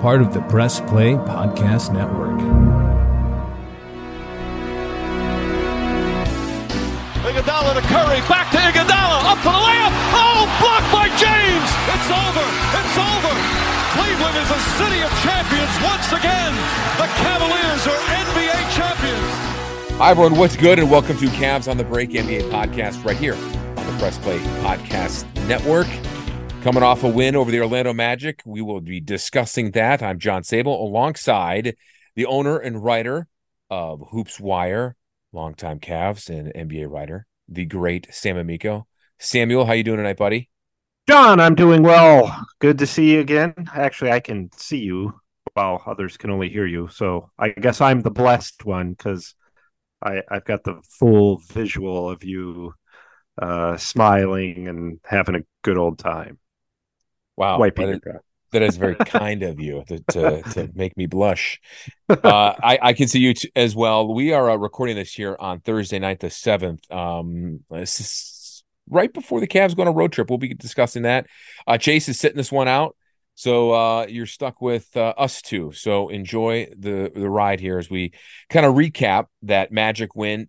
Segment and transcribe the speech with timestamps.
[0.00, 2.40] part of the Press Play Podcast Network.
[7.20, 9.92] Iguodala to Curry, back to Iguodala, up to the layup.
[10.16, 11.68] Oh, blocked by James.
[11.92, 12.46] It's over.
[12.80, 13.34] It's over.
[13.92, 16.56] Cleveland is a city of champions once again.
[16.96, 19.32] The Cavaliers are NBA champions.
[20.00, 20.36] Hi, everyone.
[20.38, 20.78] What's good?
[20.78, 24.38] And welcome to Cavs on the Break NBA podcast right here on the Press Play
[24.64, 25.88] Podcast Network.
[26.62, 30.02] Coming off a win over the Orlando Magic, we will be discussing that.
[30.02, 31.74] I'm John Sabol alongside
[32.16, 33.28] the owner and writer
[33.70, 34.94] of Hoops Wire,
[35.32, 38.86] longtime Cavs and NBA writer, the great Sam Amico.
[39.18, 40.50] Samuel, how you doing tonight, buddy?
[41.08, 42.46] John, I'm doing well.
[42.58, 43.54] Good to see you again.
[43.74, 45.18] Actually, I can see you
[45.54, 46.88] while others can only hear you.
[46.88, 49.34] So I guess I'm the blessed one because
[50.02, 52.74] I've got the full visual of you
[53.40, 56.38] uh, smiling and having a good old time.
[57.36, 58.20] Wow, Wiping that is,
[58.52, 61.60] that is very kind of you to, to, to make me blush.
[62.08, 64.12] Uh, I, I can see you t- as well.
[64.12, 66.90] We are uh, recording this here on Thursday night, the seventh.
[66.90, 70.28] Um, this is right before the Cavs go on a road trip.
[70.28, 71.26] We'll be discussing that.
[71.66, 72.96] Uh, Chase is sitting this one out,
[73.34, 75.72] so uh, you're stuck with uh, us two.
[75.72, 78.12] So enjoy the the ride here as we
[78.48, 80.48] kind of recap that Magic win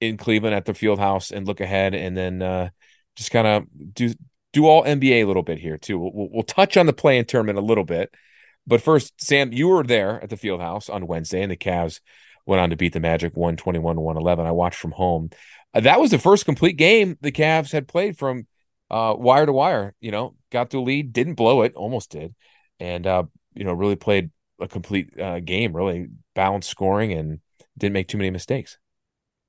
[0.00, 2.70] in Cleveland at the Field House and look ahead, and then uh,
[3.16, 4.14] just kind of do
[4.54, 5.98] do all NBA a little bit here too.
[5.98, 8.14] We'll, we'll, touch on the play in tournament a little bit,
[8.66, 12.00] but first, Sam, you were there at the Field House on Wednesday, and the Cavs
[12.46, 14.46] went on to beat the Magic one twenty one one eleven.
[14.46, 15.30] I watched from home.
[15.74, 18.46] Uh, that was the first complete game the Cavs had played from
[18.90, 19.94] uh, wire to wire.
[20.00, 22.34] You know, got to a lead, didn't blow it, almost did,
[22.78, 23.24] and uh,
[23.54, 24.30] you know, really played
[24.60, 27.40] a complete uh, game, really balanced scoring, and
[27.76, 28.78] didn't make too many mistakes.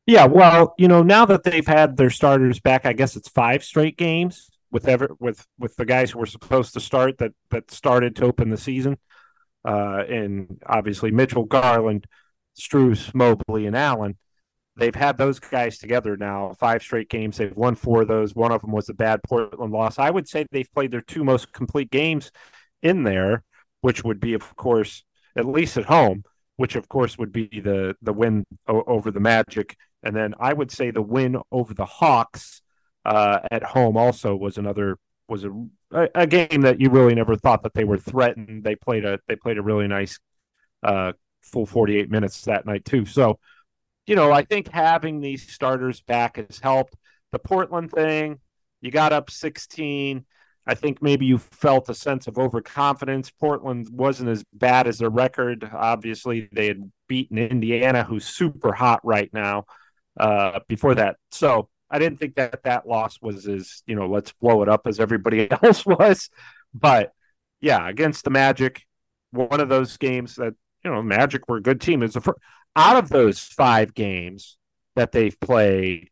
[0.08, 3.64] Yeah, well, you know, now that they've had their starters back, I guess it's five
[3.64, 7.72] straight games with ever with with the guys who were supposed to start that that
[7.72, 8.98] started to open the season.
[9.64, 12.06] Uh, and obviously Mitchell, Garland,
[12.60, 14.18] Strus, Mobley, and Allen.
[14.76, 17.38] They've had those guys together now five straight games.
[17.38, 18.36] They've won four of those.
[18.36, 19.98] One of them was a bad Portland loss.
[19.98, 22.30] I would say they've played their two most complete games
[22.84, 23.46] in there,
[23.80, 25.06] which would be, of course,
[25.38, 26.26] at least at home,
[26.58, 30.70] which of course would be the the win over the Magic, and then I would
[30.70, 32.62] say the win over the Hawks
[33.06, 37.64] uh, at home also was another was a, a game that you really never thought
[37.64, 38.64] that they were threatened.
[38.64, 40.20] They played a they played a really nice
[40.84, 43.06] uh, full 48 minutes that night too.
[43.06, 43.40] So,
[44.08, 46.96] you know, I think having these starters back has helped.
[47.32, 48.40] The Portland thing,
[48.82, 50.26] you got up 16.
[50.68, 53.30] I think maybe you felt a sense of overconfidence.
[53.30, 55.70] Portland wasn't as bad as their record.
[55.72, 59.66] Obviously, they had beaten Indiana, who's super hot right now.
[60.18, 64.32] Uh, before that, so I didn't think that that loss was as you know let's
[64.34, 66.30] blow it up as everybody else was.
[66.74, 67.14] But
[67.62, 68.86] yeah, against the Magic,
[69.32, 70.54] one of those games that
[70.84, 72.04] you know Magic were a good team.
[72.04, 72.40] Is the first,
[72.76, 74.58] out of those five games
[74.96, 76.10] that they've played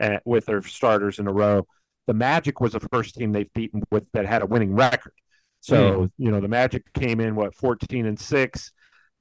[0.00, 1.66] uh, with their starters in a row,
[2.06, 5.12] the Magic was the first team they've beaten with that had a winning record.
[5.60, 8.72] So you know the Magic came in what fourteen and six,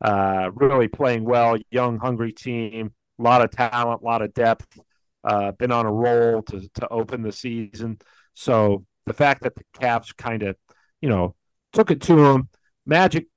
[0.04, 4.80] uh, really playing well, young, hungry team, a lot of talent, a lot of depth.
[5.26, 7.98] Uh, been on a roll to to open the season.
[8.34, 10.56] So the fact that the Cavs kind of,
[11.02, 11.36] you know,
[11.74, 12.50] took it to them,
[12.86, 13.28] Magic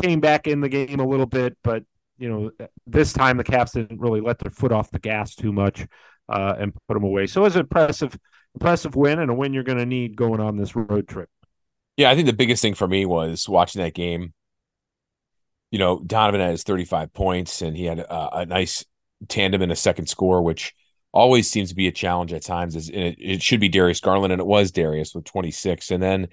[0.00, 1.84] came back in the game a little bit, but
[2.18, 2.50] you know,
[2.86, 5.86] this time the Cavs didn't really let their foot off the gas too much
[6.28, 7.26] uh, and put them away.
[7.26, 8.16] So it was an impressive,
[8.54, 11.28] impressive win and a win you're going to need going on this road trip.
[11.96, 14.32] Yeah, I think the biggest thing for me was watching that game.
[15.70, 18.84] You know, Donovan had his 35 points and he had a, a nice
[19.28, 20.74] tandem and a second score, which
[21.12, 22.74] always seems to be a challenge at times.
[22.74, 25.90] Is it, it should be Darius Garland, and it was Darius with 26.
[25.90, 26.28] And then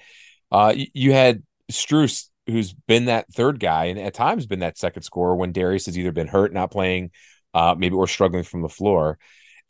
[0.51, 5.03] uh, you, had Strus, who's been that third guy, and at times been that second
[5.03, 7.12] scorer when Darius has either been hurt, not playing,
[7.53, 9.19] uh, maybe or struggling from the floor.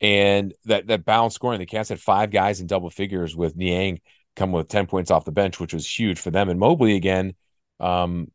[0.01, 3.99] And that that balance scoring, the Cavs had five guys in double figures with Niang
[4.35, 6.49] come with 10 points off the bench, which was huge for them.
[6.49, 7.33] And Mobley again,
[7.79, 8.31] um,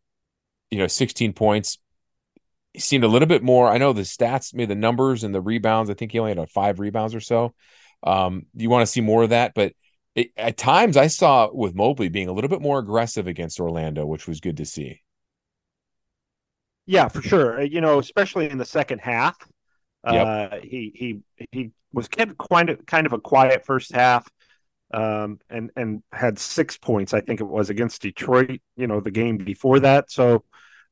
[0.71, 1.79] you know, 16 points.
[2.75, 3.69] He seemed a little bit more.
[3.71, 5.91] I know the stats, maybe the numbers and the rebounds.
[5.91, 7.55] I think he only had like five rebounds or so.
[8.03, 9.75] Um, you want to see more of that, but
[10.15, 14.07] it, at times I saw with Mobley being a little bit more aggressive against Orlando,
[14.07, 15.01] which was good to see.
[16.87, 17.63] Yeah, for sure.
[17.63, 19.37] You know, especially in the second half,
[20.07, 20.35] Yep.
[20.51, 24.29] uh, he he he was kept kind of kind of a quiet first half,
[24.93, 27.15] um, and and had six points.
[27.15, 28.61] I think it was against Detroit.
[28.77, 30.11] You know, the game before that.
[30.11, 30.45] So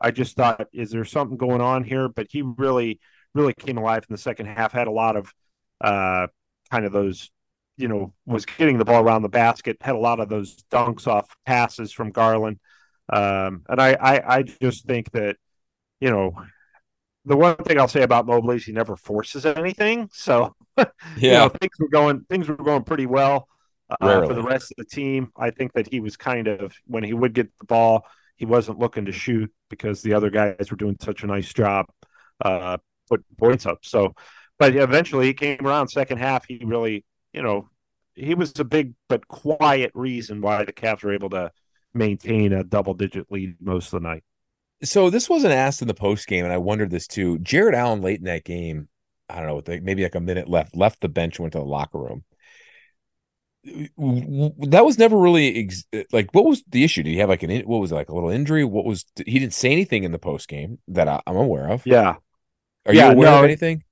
[0.03, 2.09] I just thought, is there something going on here?
[2.09, 3.01] But he really
[3.35, 4.73] really came alive in the second half.
[4.73, 5.33] Had a lot of
[5.81, 6.27] uh,
[6.71, 7.31] kind of those.
[7.79, 9.79] You know, was getting the ball around the basket.
[9.81, 12.59] Had a lot of those dunks off passes from Garland.
[13.09, 15.37] Um, and I, I, I just think that,
[16.01, 16.35] you know,
[17.25, 20.09] the one thing I'll say about Mobley is he never forces anything.
[20.13, 20.85] So, yeah,
[21.17, 23.49] you know, things were going things were going pretty well
[24.01, 25.31] uh, for the rest of the team.
[25.37, 28.07] I think that he was kind of when he would get the ball,
[28.37, 31.87] he wasn't looking to shoot because the other guys were doing such a nice job
[32.45, 33.79] uh, put points up.
[33.83, 34.15] So,
[34.59, 36.45] but eventually he came around second half.
[36.47, 37.69] He really, you know,
[38.15, 41.51] he was a big but quiet reason why the Cavs were able to
[41.95, 44.25] maintain a double digit lead most of the night.
[44.83, 47.39] So this wasn't asked in the post game, and I wondered this too.
[47.39, 48.89] Jarrett Allen late in that game,
[49.29, 51.99] I don't know, maybe like a minute left, left the bench, went to the locker
[51.99, 52.25] room.
[53.65, 57.03] That was never really ex- like what was the issue?
[57.03, 58.65] Did he have like an what was it, like a little injury?
[58.65, 61.87] What was he didn't say anything in the post game that I, am aware of.
[61.87, 62.17] Yeah,
[62.87, 63.85] are yeah, you aware no, of anything?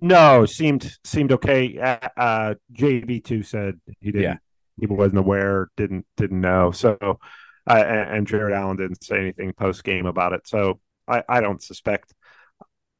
[0.00, 1.78] No, seemed seemed okay.
[1.78, 4.22] Uh, uh JB two said he didn't.
[4.22, 4.36] Yeah.
[4.80, 6.72] He wasn't aware, didn't didn't know.
[6.72, 10.48] So, uh, and, and Jarrett Allen didn't say anything post game about it.
[10.48, 12.14] So I, I don't suspect.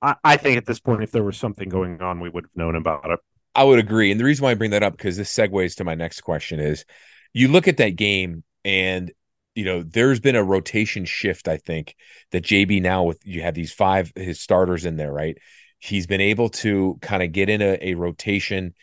[0.01, 2.57] I, I think at this point, if there was something going on, we would have
[2.57, 3.21] known about it.
[3.55, 5.85] I would agree, and the reason why I bring that up because this segues to
[5.85, 6.85] my next question is,
[7.33, 9.13] you look at that game and
[9.55, 11.49] you know, there's been a rotation shift.
[11.49, 11.95] I think
[12.33, 15.39] that JB now with you have these five his starters in there, right?
[15.79, 18.75] He's been able to kind of get in a, a rotation,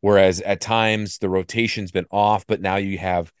[0.00, 3.32] whereas at times the rotation's been off, but now you have,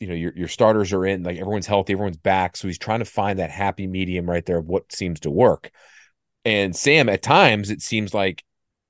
[0.00, 2.56] you know, your your starters are in, like everyone's healthy, everyone's back.
[2.56, 5.70] So he's trying to find that happy medium right there of what seems to work.
[6.44, 8.42] And Sam, at times it seems like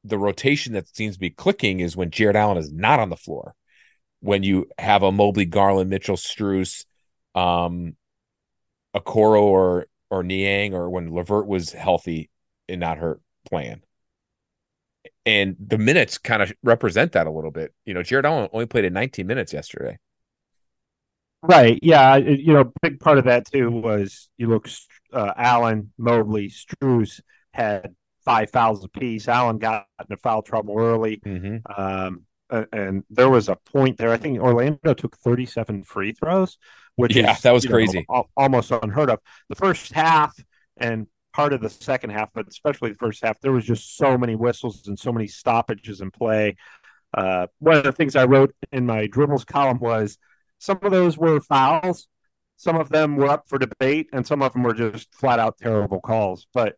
[0.07, 3.17] the rotation that seems to be clicking is when Jarrett Allen is not on the
[3.17, 3.55] floor.
[4.21, 6.85] When you have a Mobley, Garland, Mitchell, Strus,
[7.35, 7.97] um,
[8.95, 12.31] Okoro or or Niang or when LeVert was healthy
[12.69, 13.83] and not hurt playing.
[15.25, 17.75] And the minutes kind of represent that a little bit.
[17.85, 19.99] You know, Jarrett Allen only played in 19 minutes yesterday.
[21.43, 21.79] Right.
[21.83, 22.17] Yeah.
[22.17, 24.69] You know, big part of that too was you look,
[25.13, 27.21] uh, Allen, Mobley, Strus
[27.53, 27.95] had
[28.27, 29.29] five fouls apiece.
[29.29, 31.19] Allen got into foul trouble early.
[31.19, 31.81] Mm-hmm.
[31.81, 34.11] Um, and there was a point there.
[34.11, 36.59] I think Orlando took 37 free throws,
[36.97, 39.21] which yeah, is, that was crazy, know, almost unheard of.
[39.49, 40.35] The first half
[40.77, 44.19] and part of the second half, but especially the first half, there was just so
[44.19, 46.57] many whistles and so many stoppages in play.
[47.15, 50.19] Uh, one of the things I wrote in my dribbles column was
[50.59, 52.09] some of those were fouls,
[52.57, 55.59] some of them were up for debate, and some of them were just flat out
[55.59, 56.47] terrible calls.
[56.55, 56.77] But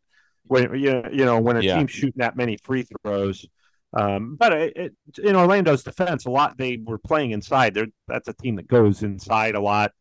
[0.48, 1.76] when you you know when a yeah.
[1.76, 3.46] team's shooting that many free throws,
[3.92, 7.74] um, but it, it, in Orlando's defense, a lot they were playing inside.
[7.74, 9.92] They're, that's a team that goes inside a lot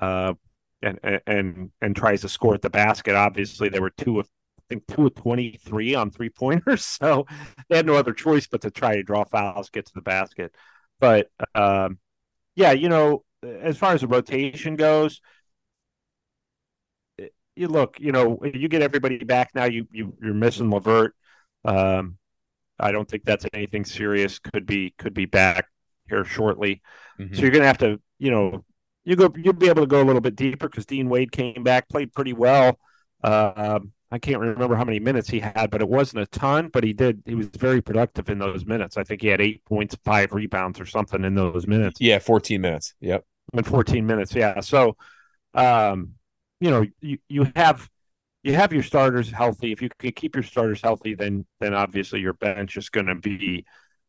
[0.00, 0.34] uh,
[0.82, 3.14] and and and tries to score at the basket.
[3.14, 4.28] Obviously, there were two of
[4.58, 7.26] I think two of twenty three on three pointers, so
[7.68, 10.54] they had no other choice but to try to draw fouls, get to the basket.
[11.00, 11.98] But um,
[12.56, 15.20] yeah, you know, as far as the rotation goes,
[17.58, 19.64] you look, you know, you get everybody back now.
[19.64, 21.14] You you you're missing LeVert.
[21.64, 22.16] Um,
[22.78, 24.38] I don't think that's anything serious.
[24.38, 25.66] Could be could be back
[26.08, 26.82] here shortly.
[27.18, 27.34] Mm-hmm.
[27.34, 28.64] So you're going to have to, you know,
[29.04, 31.62] you go you'll be able to go a little bit deeper because Dean Wade came
[31.62, 32.78] back, played pretty well.
[33.22, 33.80] Uh,
[34.10, 36.68] I can't remember how many minutes he had, but it wasn't a ton.
[36.68, 38.96] But he did; he was very productive in those minutes.
[38.96, 42.00] I think he had eight points, five rebounds, or something in those minutes.
[42.00, 42.94] Yeah, fourteen minutes.
[43.00, 44.34] Yep, in fourteen minutes.
[44.34, 44.60] Yeah.
[44.60, 44.96] So,
[45.52, 46.14] um,
[46.60, 47.88] you know, you you have
[48.42, 49.72] you have your starters healthy.
[49.72, 53.14] If you can keep your starters healthy, then then obviously your bench is going to
[53.14, 53.64] be.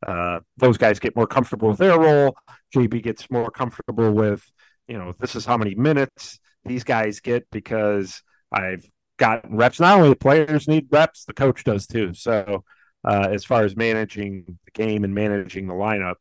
[0.05, 2.33] Uh, those guys get more comfortable with their role.
[2.73, 4.49] JB gets more comfortable with
[4.89, 8.21] you know, this is how many minutes these guys get because
[8.51, 8.83] I've
[9.17, 9.79] gotten reps.
[9.79, 12.13] Not only the players need reps, the coach does too.
[12.15, 12.63] So,
[13.07, 16.15] uh, as far as managing the game and managing the lineup,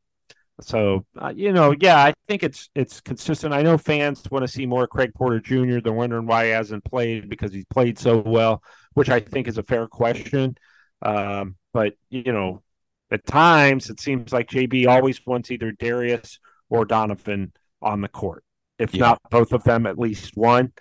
[0.60, 3.54] so uh, you know, yeah, I think it's it's consistent.
[3.54, 5.80] I know fans want to see more Craig Porter Jr.
[5.80, 8.62] They're wondering why he hasn't played because he's played so well,
[8.94, 10.56] which I think is a fair question.
[11.02, 12.62] Um, but you know,
[13.10, 18.42] at times it seems like JB always wants either Darius or Donovan on the court
[18.78, 19.00] if yeah.
[19.00, 20.72] not both of them, at least one,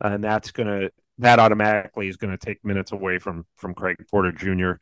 [0.00, 4.32] and that's gonna that automatically is going to take minutes away from from Craig Porter
[4.32, 4.72] Jr.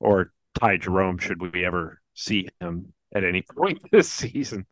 [0.00, 4.66] or Ty Jerome should we ever see him at any point this season.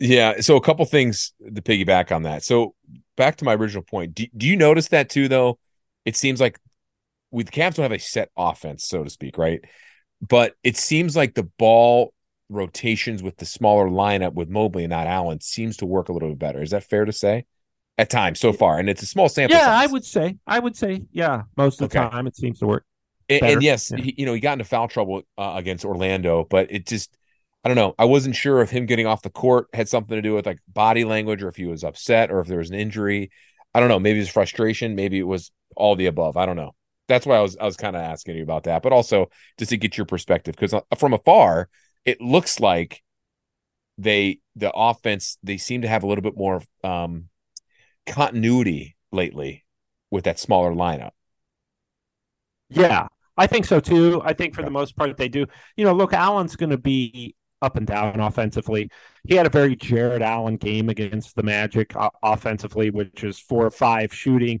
[0.00, 2.42] Yeah, so a couple things to piggyback on that.
[2.42, 2.74] So
[3.16, 4.14] back to my original point.
[4.14, 5.58] Do, do you notice that too though?
[6.04, 6.58] It seems like
[7.30, 9.60] with the Cavs don't have a set offense, so to speak, right?
[10.20, 12.12] But it seems like the ball
[12.48, 16.30] rotations with the smaller lineup with Mobley and not Allen seems to work a little
[16.30, 16.62] bit better.
[16.62, 17.46] Is that fair to say?
[17.96, 19.56] At times so far, and it's a small sample.
[19.56, 19.88] Yeah, size.
[19.88, 20.36] I would say.
[20.48, 22.10] I would say, yeah, most of the okay.
[22.10, 22.84] time it seems to work.
[23.28, 24.02] And, and, yes, yeah.
[24.02, 27.16] he, you know, he got into foul trouble uh, against Orlando, but it just
[27.64, 27.94] I don't know.
[27.98, 30.58] I wasn't sure if him getting off the court had something to do with like
[30.68, 33.30] body language or if he was upset or if there was an injury.
[33.74, 33.98] I don't know.
[33.98, 34.94] Maybe it's frustration.
[34.94, 36.36] Maybe it was all the above.
[36.36, 36.74] I don't know.
[37.08, 39.70] That's why I was I was kind of asking you about that, but also just
[39.70, 41.68] to get your perspective because uh, from afar
[42.04, 43.02] it looks like
[43.96, 47.28] they the offense they seem to have a little bit more um
[48.06, 49.64] continuity lately
[50.10, 51.12] with that smaller lineup.
[52.68, 54.20] Yeah, I think so too.
[54.24, 55.46] I think for the most part they do.
[55.76, 58.90] You know, look, Allen's going to be up and down offensively.
[59.26, 63.66] He had a very Jarrett Allen game against the Magic uh, offensively, which is four
[63.66, 64.60] or five shooting,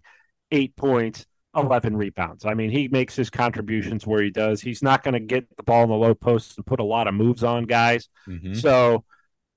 [0.50, 2.44] eight points, 11 rebounds.
[2.44, 4.60] I mean, he makes his contributions where he does.
[4.60, 7.06] He's not going to get the ball in the low post and put a lot
[7.06, 8.08] of moves on guys.
[8.28, 8.54] Mm-hmm.
[8.54, 9.04] So,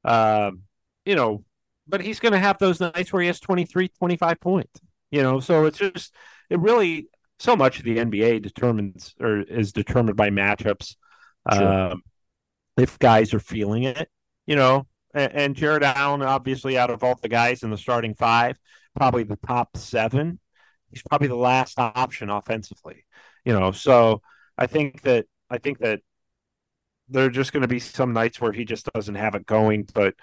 [0.03, 0.61] um,
[1.05, 1.43] you know,
[1.87, 4.79] but he's going to have those nights where he has 23, 25 points,
[5.09, 6.13] you know, so it's just,
[6.49, 7.07] it really,
[7.39, 10.95] so much of the NBA determines or is determined by matchups.
[11.53, 11.91] Sure.
[11.91, 12.01] Um,
[12.77, 14.09] if guys are feeling it,
[14.45, 18.13] you know, and, and Jarrett Allen, obviously, out of all the guys in the starting
[18.13, 18.57] five,
[18.95, 20.39] probably the top seven,
[20.91, 23.05] he's probably the last option offensively,
[23.45, 23.71] you know.
[23.71, 24.21] So
[24.57, 26.01] I think that I think that
[27.09, 29.87] there are just going to be some nights where he just doesn't have it going,
[29.93, 30.13] but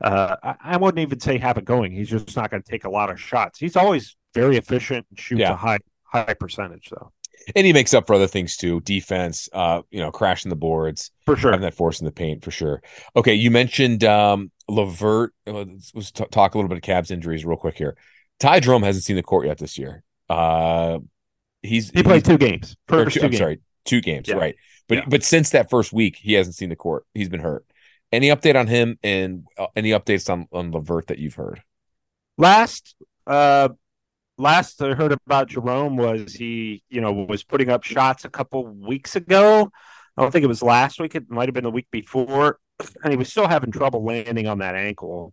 [0.00, 1.92] uh, I, I, wouldn't even say have it going.
[1.92, 3.58] He's just not going to take a lot of shots.
[3.58, 5.52] He's always very efficient and shoots yeah.
[5.52, 7.12] a high high percentage though
[7.54, 11.10] and he makes up for other things too defense uh you know crashing the boards
[11.24, 11.50] for sure.
[11.50, 12.82] having that force in the paint for sure.
[13.16, 17.56] Okay you mentioned um LeVert let's t- talk a little bit of Cavs injuries real
[17.56, 17.96] quick here.
[18.38, 20.02] Ty Jerome hasn't seen the court yet this year.
[20.28, 20.98] Uh
[21.62, 22.76] he's he played two games.
[22.88, 23.38] First two, I'm games.
[23.38, 24.36] sorry two games yeah.
[24.36, 24.56] right.
[24.88, 25.04] But yeah.
[25.08, 27.04] but since that first week he hasn't seen the court.
[27.14, 27.64] He's been hurt.
[28.12, 31.62] Any update on him and uh, any updates on on LeVert that you've heard?
[32.36, 33.70] Last uh
[34.40, 38.66] last I heard about Jerome was he, you know, was putting up shots a couple
[38.66, 39.70] weeks ago.
[40.16, 41.14] I don't think it was last week.
[41.14, 42.58] It might have been the week before,
[43.04, 45.32] and he was still having trouble landing on that ankle.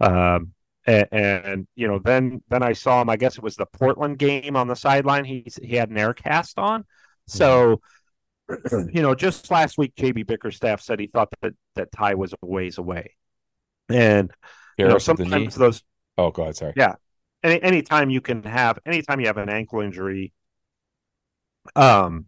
[0.00, 0.52] Um,
[0.86, 3.10] and, and, you know, then then I saw him.
[3.10, 5.24] I guess it was the Portland game on the sideline.
[5.24, 6.84] He he had an air cast on.
[7.26, 7.80] So,
[8.70, 12.46] you know, just last week, JB Bickerstaff said he thought that that Ty was a
[12.46, 13.16] ways away,
[13.88, 14.30] and
[14.78, 15.82] you know, sometimes those.
[16.18, 16.56] Oh, go ahead.
[16.56, 16.72] Sorry.
[16.76, 16.94] Yeah,
[17.42, 20.32] any anytime you can have anytime you have an ankle injury,
[21.74, 22.26] um,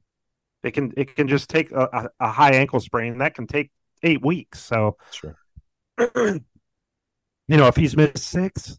[0.63, 3.71] it can it can just take a, a high ankle sprain that can take
[4.03, 4.61] eight weeks.
[4.61, 5.37] So sure.
[6.15, 6.41] you
[7.49, 8.79] know, if he's missed six,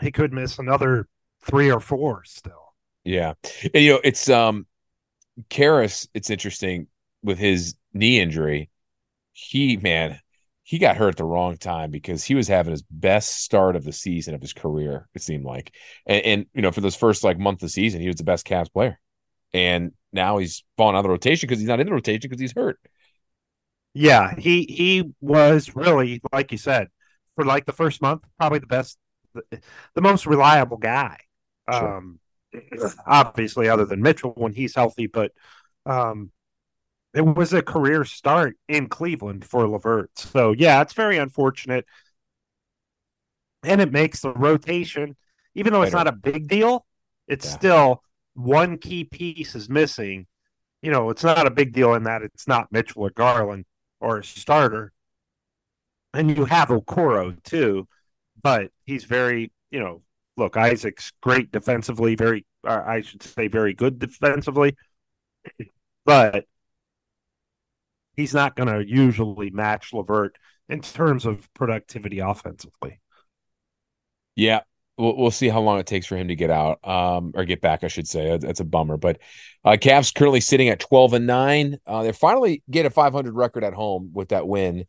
[0.00, 1.08] he could miss another
[1.40, 2.74] three or four still.
[3.04, 3.34] Yeah.
[3.74, 4.66] And, you know, it's um
[5.48, 6.88] Caris, it's interesting
[7.22, 8.70] with his knee injury.
[9.32, 10.20] He man,
[10.68, 13.84] he got hurt at the wrong time because he was having his best start of
[13.84, 15.08] the season of his career.
[15.14, 18.02] It seemed like, and, and you know, for this first like month of the season,
[18.02, 19.00] he was the best Cavs player,
[19.54, 22.38] and now he's falling out of the rotation because he's not in the rotation because
[22.38, 22.78] he's hurt.
[23.94, 26.88] Yeah, he he was really like you said
[27.34, 28.98] for like the first month, probably the best,
[29.32, 29.62] the,
[29.94, 31.16] the most reliable guy.
[31.72, 31.96] Sure.
[31.96, 32.20] Um,
[33.06, 35.32] obviously, other than Mitchell when he's healthy, but
[35.86, 36.30] um,
[37.14, 40.10] it was a career start in Cleveland for LeVert.
[40.16, 41.86] So yeah, it's very unfortunate.
[43.62, 45.16] And it makes the rotation,
[45.54, 46.86] even though it's not a big deal,
[47.26, 47.52] it's yeah.
[47.52, 48.02] still
[48.34, 50.26] one key piece is missing.
[50.80, 53.64] You know, it's not a big deal in that it's not Mitchell or Garland
[54.00, 54.92] or a starter.
[56.14, 57.88] And you have Okoro too,
[58.42, 60.02] but he's very, you know,
[60.36, 64.76] look, Isaac's great defensively, very, uh, I should say, very good defensively.
[66.04, 66.46] But
[68.18, 70.36] he's not going to usually match LeVert
[70.68, 73.00] in terms of productivity offensively.
[74.34, 74.60] Yeah,
[74.96, 77.60] we'll, we'll see how long it takes for him to get out um, or get
[77.60, 77.84] back.
[77.84, 78.96] I should say that's a bummer.
[78.96, 79.20] But
[79.64, 81.78] uh, Cavs currently sitting at twelve and nine.
[81.86, 84.84] Uh, they finally get a five hundred record at home with that win.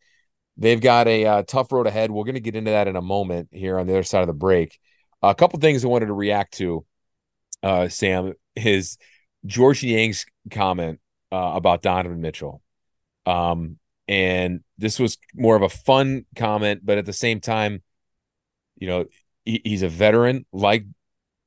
[0.57, 2.11] They've got a uh, tough road ahead.
[2.11, 4.27] We're going to get into that in a moment here on the other side of
[4.27, 4.77] the break.
[5.21, 6.85] a couple things I wanted to react to,
[7.63, 8.97] uh, Sam, is
[9.45, 10.99] Georges Niang's comment
[11.31, 12.61] uh, about Donovan Mitchell.
[13.29, 17.83] Um, and this was more of a fun comment, but at the same time,
[18.75, 19.05] you know,
[19.45, 20.85] he, he's a veteran like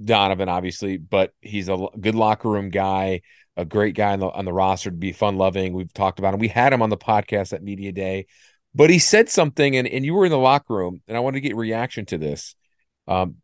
[0.03, 3.23] Donovan, obviously, but he's a good locker room guy,
[3.57, 5.73] a great guy on the on the roster to be fun loving.
[5.73, 6.41] We've talked about him.
[6.41, 8.27] We had him on the podcast at Media Day,
[8.75, 11.43] but he said something, and, and you were in the locker room, and I wanted
[11.43, 12.55] to get reaction to this.
[13.09, 13.37] Um,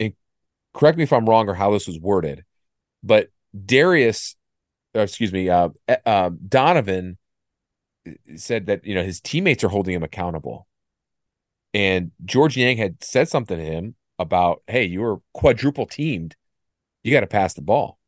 [0.00, 0.14] and
[0.74, 2.44] correct me if I'm wrong or how this was worded,
[3.04, 3.28] but
[3.64, 4.34] Darius,
[4.92, 5.68] excuse me, uh,
[6.04, 7.16] uh, Donovan
[8.36, 10.66] said that you know his teammates are holding him accountable,
[11.74, 16.36] and Georges Niang had said something to him about, "Hey, you were quadruple teamed,
[17.04, 17.98] you got to pass the ball."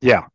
[0.00, 0.26] Yeah,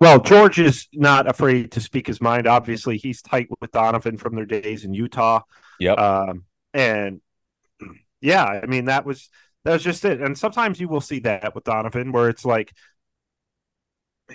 [0.00, 2.46] Well, Georges is not afraid to speak his mind.
[2.46, 5.42] Obviously, he's tight with Donovan from their days in Utah.
[5.78, 5.94] Yeah.
[5.94, 7.20] Um, and
[8.20, 9.30] yeah, I mean that was
[9.64, 10.20] that was just it.
[10.20, 12.72] And sometimes you will see that with Donovan, where it's like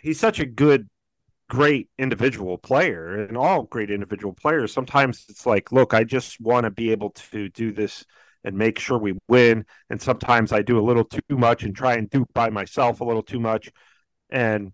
[0.01, 0.89] he's such a good,
[1.51, 4.72] great individual player, and all great individual players.
[4.74, 8.05] Sometimes it's like, look, I just want to be able to do this
[8.46, 9.65] and make sure we win.
[9.89, 13.03] And sometimes I do a little too much and try and do by myself a
[13.03, 13.70] little too much.
[14.29, 14.72] And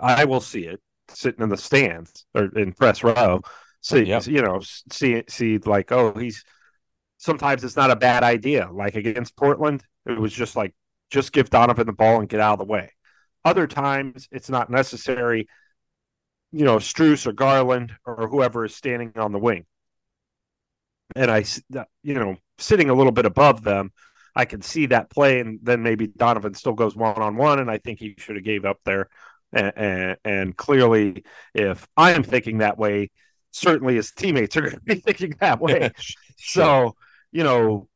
[0.00, 3.40] I will see it sitting in the stands or in press row.
[3.80, 4.26] See, Yep.
[4.26, 6.42] you know, see, see, like, oh, he's
[7.18, 8.68] sometimes it's not a bad idea.
[8.72, 10.74] Like against Portland, it was just like,
[11.10, 12.90] just give Donovan the ball and get out of the way.
[13.44, 15.48] Other times, it's not necessary.
[16.52, 19.66] You know, Strus or Garland or whoever is standing on the wing,
[21.14, 21.44] and I,
[22.02, 23.92] you know, sitting a little bit above them,
[24.34, 27.70] I can see that play, and then maybe Donovan still goes one on one, and
[27.70, 29.08] I think he should have gave up there.
[29.52, 33.10] And, and, and clearly, if I am thinking that way,
[33.50, 35.90] certainly his teammates are going to be thinking that way.
[36.36, 36.94] So,
[37.32, 37.88] you know,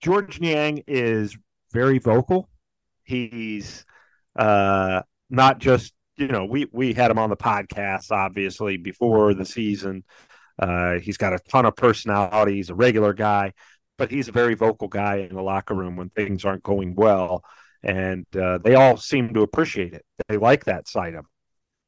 [0.00, 1.36] Georges Niang is
[1.72, 2.48] very vocal.
[3.04, 3.84] He's
[4.36, 9.46] uh, not just, you know, we, we had him on the podcast, obviously, before the
[9.46, 10.04] season.
[10.58, 12.56] Uh, he's got a ton of personality.
[12.56, 13.52] He's a regular guy,
[13.98, 17.44] but he's a very vocal guy in the locker room when things aren't going well.
[17.82, 20.04] And uh, they all seem to appreciate it.
[20.28, 21.28] They like that side of him.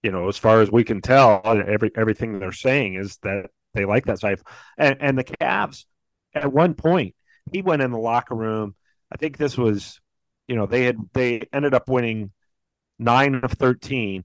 [0.02, 3.84] You know, as far as we can tell, every everything they're saying is that they
[3.84, 4.40] like that side.
[4.76, 5.84] And, and the Cavs,
[6.34, 7.14] at one point,
[7.52, 8.74] he went in the locker room.
[9.12, 10.00] I think this was,
[10.48, 12.32] you know, they had they ended up winning
[12.98, 14.24] nine of thirteen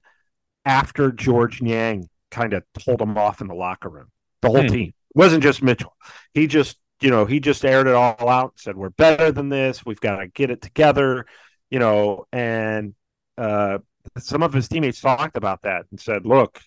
[0.65, 4.09] after Georges Niang kind of told them off in the locker room.
[4.41, 4.65] The whole Hmm.
[4.65, 5.95] team it wasn't just Mitchell.
[6.33, 8.51] He just, you know, he just aired it all out.
[8.53, 9.85] And said we're better than this.
[9.85, 11.25] We've got to get it together.
[11.71, 12.95] You know, and
[13.37, 13.79] uh,
[14.17, 16.59] some of his teammates talked about that and said, look,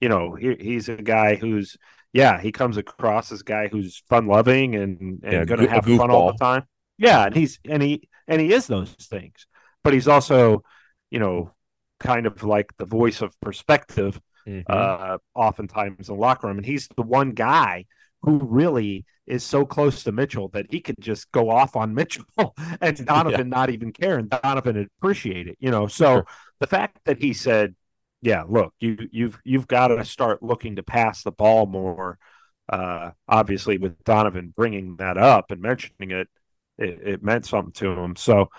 [0.00, 1.76] you know, he, he's a guy who's
[2.12, 5.64] yeah, he comes across as a guy who's fun loving and, and Yeah, going to
[5.64, 6.64] have fun all the time.
[6.98, 9.46] Yeah, and he's and he and he is those things,
[9.84, 10.64] but he's also,
[11.10, 11.52] you know,
[12.00, 14.20] kind of like the voice of perspective.
[14.48, 14.64] Mhm.
[14.68, 17.84] Uh, oftentimes in the locker room, and he's the one guy
[18.22, 22.24] who really is so close to Mitchell that he could just go off on Mitchell
[22.80, 25.58] and Donovan not even care, and Donovan appreciate it.
[25.60, 26.26] You know, so Sure.
[26.60, 27.74] the fact that he said
[28.22, 32.18] yeah, look, you you've you've got to start looking to pass the ball more.
[32.68, 36.28] Uh, obviously, with Donovan bringing that up and mentioning it,
[36.80, 38.16] it, it meant something to him.
[38.16, 38.50] So,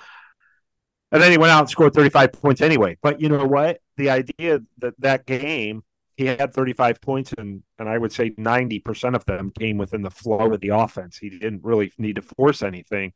[1.12, 2.97] and then he went out and scored 35 points anyway.
[3.01, 3.79] But you know what?
[3.97, 5.84] The idea that that game
[6.17, 10.12] he had 35 points and and I would say 90% of them came within the
[10.12, 11.17] flow of the offense.
[11.17, 13.13] He didn't really need to force anything.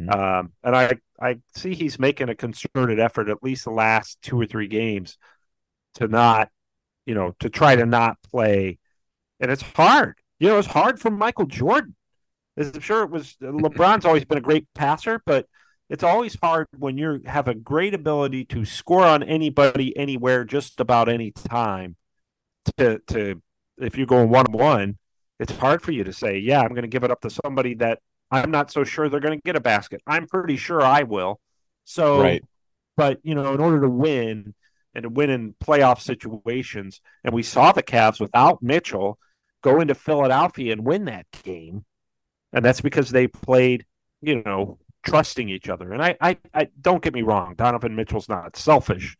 [0.00, 0.14] Mhm.
[0.14, 4.40] Um, and I I see he's making a concerted effort at least the last two
[4.40, 5.18] or three games
[5.94, 6.50] to not,
[7.06, 8.78] you know, to try to not play.
[9.40, 10.16] And it's hard.
[10.40, 11.96] You know, it's hard for Michael Jordan.
[12.58, 15.46] As I'm sure it was LeBron's always been a great passer, but
[15.88, 20.80] it's always hard when you have a great ability to score on anybody anywhere just
[20.80, 21.96] about any time
[22.76, 23.40] to to
[23.78, 24.98] if you're going one on one,
[25.38, 27.74] it's hard for you to say, yeah, I'm going to give it up to somebody
[27.74, 30.02] that I'm not so sure they're going to get a basket.
[30.06, 31.40] I'm pretty sure I will.
[31.84, 32.44] So, Right.
[32.96, 34.54] but you know, in order to win
[34.94, 39.18] and to win in playoff situations, and we saw the Cavs without Mitchell
[39.62, 41.84] go into Philadelphia and win that game,
[42.52, 43.86] and that's because they played,
[44.22, 45.92] you know, trusting each other.
[45.92, 49.16] And I, I, I don't get me wrong, Donovan Mitchell's not selfish,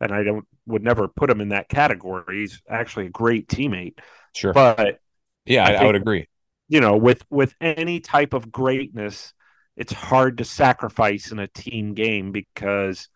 [0.00, 2.40] and I don't would never put him in that category.
[2.40, 3.98] He's actually a great teammate,
[4.34, 4.54] Sure.
[4.54, 5.00] but
[5.46, 6.28] yeah, I I, I would agree.
[6.68, 9.34] you know, with with any type of greatness,
[9.76, 13.08] it's hard to sacrifice in a team game because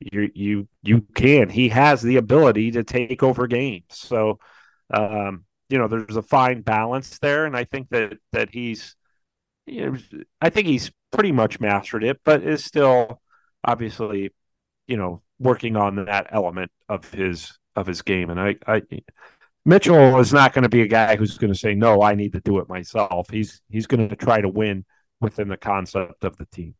[0.00, 1.48] you you you can.
[1.48, 3.84] He has the ability to take over games.
[3.90, 4.38] So,
[4.92, 8.96] um, you know, there's a fine balance there, and I think that that he's,
[9.66, 9.98] you know,
[10.40, 13.20] I think he's pretty much mastered it, but is still
[13.64, 14.32] obviously,
[14.86, 18.30] you know, working on that element of his of his game.
[18.30, 18.82] And I, I
[19.64, 22.32] Mitchell is not going to be a guy who's going to say, "No, I need
[22.32, 24.84] to do it myself." He's he's going to try to win
[25.20, 26.74] within the concept of the team.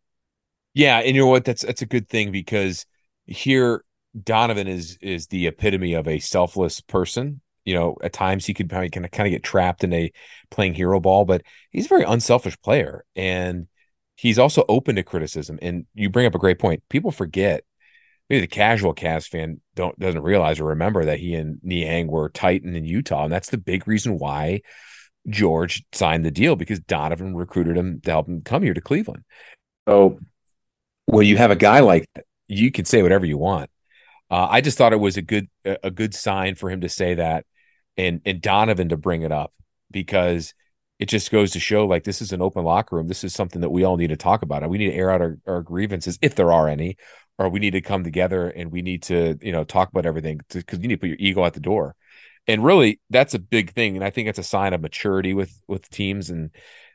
[0.75, 1.45] Yeah, and you know what?
[1.45, 2.85] That's that's a good thing because
[3.27, 3.85] here
[4.21, 7.41] Donovan is is the epitome of a selfless person.
[7.65, 10.13] You know, at times he could probably kind of kind of get trapped in a
[10.51, 13.67] playing hero ball, but he's a very unselfish player, and
[14.17, 15.59] he's also open to criticism.
[15.63, 16.83] And you bring up a great point.
[16.89, 17.65] People forget.
[18.31, 22.31] Maybe the casual Cavs fan don't doesn't realize or remember that he and Niang were
[22.31, 24.63] Titan in Utah, and that's the big reason why
[25.29, 29.25] Georges signed the deal because Donovan recruited him to help him come here to Cleveland.
[29.89, 30.19] So
[31.07, 33.71] when you have a guy like that, you can say whatever you want.
[34.31, 37.15] Uh, I just thought it was a good a good sign for him to say
[37.15, 37.45] that,
[37.97, 39.53] and and Donovan to bring it up
[39.91, 40.55] because
[40.99, 43.09] it just goes to show like this is an open locker room.
[43.09, 44.69] This is something that we all need to talk about.
[44.69, 46.97] We need to air out our, our grievances if there are any,
[47.39, 50.41] or we need to come together and we need to you know talk about everything
[50.49, 51.97] because you need to put your ego at the door.
[52.47, 55.59] And really, that's a big thing, and I think it's a sign of maturity with
[55.67, 56.51] with teams and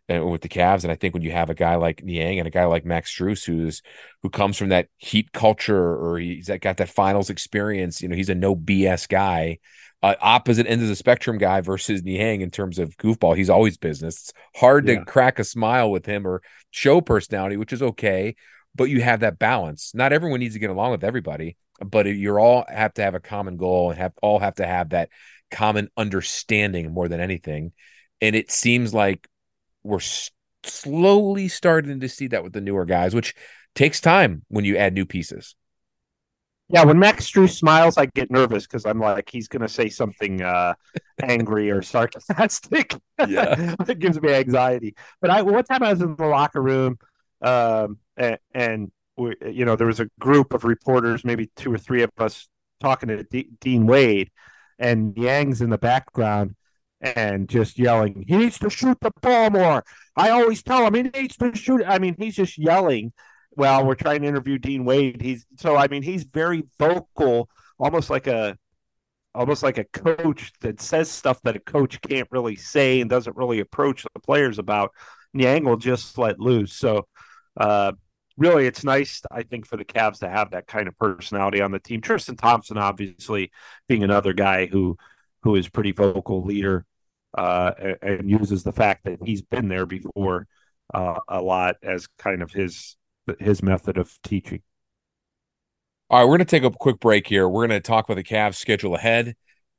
[0.10, 0.84] and with the Cavs.
[0.84, 3.16] And I think when you have a guy like Niang and a guy like Max
[3.16, 3.82] Strus, who's
[4.24, 8.30] who comes from that heat culture or he's got that finals experience, you know, he's
[8.30, 9.60] a no BS guy.
[10.02, 13.36] Uh, opposite end of the spectrum guy versus Niang in terms of goofball.
[13.36, 14.16] He's always business.
[14.16, 15.00] It's hard yeah.
[15.00, 18.36] to crack a smile with him or show personality, which is okay,
[18.76, 19.94] but you have that balance.
[19.94, 23.20] Not everyone needs to get along with everybody, but you're all have to have a
[23.20, 25.10] common goal and have all have to have that
[25.52, 27.74] common understanding more than anything.
[28.22, 29.28] And it seems like
[29.84, 30.00] we're
[30.64, 33.36] slowly starting to see that with the newer guys, which
[33.76, 35.56] takes time when you add new pieces.
[36.72, 39.90] Yeah, when Max Strus smiles, I get nervous because I'm like, he's going to say
[39.90, 40.76] something uh,
[41.22, 42.96] angry or sarcastic.
[43.28, 44.96] Yeah, it gives me anxiety.
[45.20, 47.00] But I, one time I was in the locker room,
[47.42, 51.80] um, and, and we, you know, there was a group of reporters, maybe two or
[51.80, 52.48] three of us,
[52.80, 54.30] talking to D- Dean Wade,
[54.78, 56.56] and Niang's in the background,
[57.02, 59.84] and just yelling, he needs to shoot the ball more.
[60.16, 61.82] I always tell him he needs to shoot.
[61.88, 63.14] I mean, he's just yelling.
[63.52, 65.22] Well, we're trying to interview Dean Wade.
[65.22, 68.58] He's so I mean, he's very vocal, almost like a
[69.36, 73.38] almost like a coach that says stuff that a coach can't really say and doesn't
[73.38, 74.92] really approach the players about.
[75.34, 76.74] Niang will just let loose.
[76.74, 77.08] So
[77.60, 77.94] uh
[78.38, 81.72] really it's nice, I think, for the Cavs to have that kind of personality on
[81.72, 82.02] the team.
[82.02, 83.52] Tristan Thompson, obviously,
[83.88, 84.98] being another guy who
[85.44, 86.86] who is pretty vocal leader
[87.38, 90.48] uh, and uses the fact that he's been there before
[90.94, 92.98] uh, a lot as kind of his
[93.40, 94.62] his method of teaching.
[96.10, 97.48] All right, we're going to take a quick break here.
[97.48, 99.36] We're going to talk about the Cavs schedule ahead,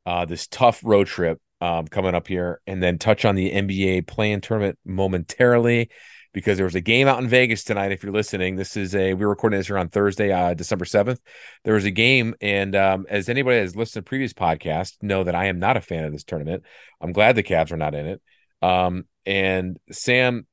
[0.06, 4.06] uh, this tough road trip um, coming up here, and then touch on the NBA
[4.06, 5.90] play-in tournament momentarily
[6.32, 7.92] because there was a game out in Vegas tonight.
[7.92, 11.20] If you're listening, this is a we're recording this here on Thursday, uh, December seventh.
[11.64, 15.34] There was a game, and um, as anybody has listened to previous podcasts, know that
[15.34, 16.64] I am not a fan of this tournament.
[17.00, 18.22] I'm glad the Cavs are not in it.
[18.62, 20.46] Um, and Sam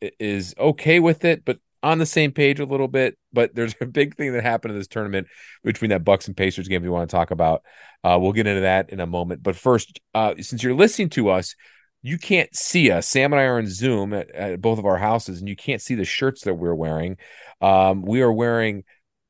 [0.00, 3.16] is okay with it, but on the same page a little bit.
[3.32, 5.28] But there's a big thing that happened in this tournament
[5.64, 6.82] between that Bucks and Pacers game.
[6.82, 7.62] We want to talk about.
[8.02, 9.42] Uh, we'll get into that in a moment.
[9.42, 11.54] But first, uh, since you're listening to us,
[12.02, 13.06] you can't see us.
[13.06, 15.82] Sam and I are in Zoom at, at, both of our houses, and you can't
[15.82, 17.18] see the shirts that we're wearing.
[17.60, 18.84] Um, we are wearing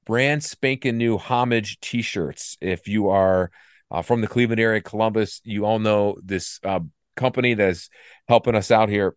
[0.06, 2.56] brand spanking new homage T-shirts.
[2.60, 3.50] If you are
[3.90, 6.80] uh, from the Cleveland area, Columbus, you all know this uh,
[7.16, 7.90] company that is
[8.28, 9.16] helping us out here.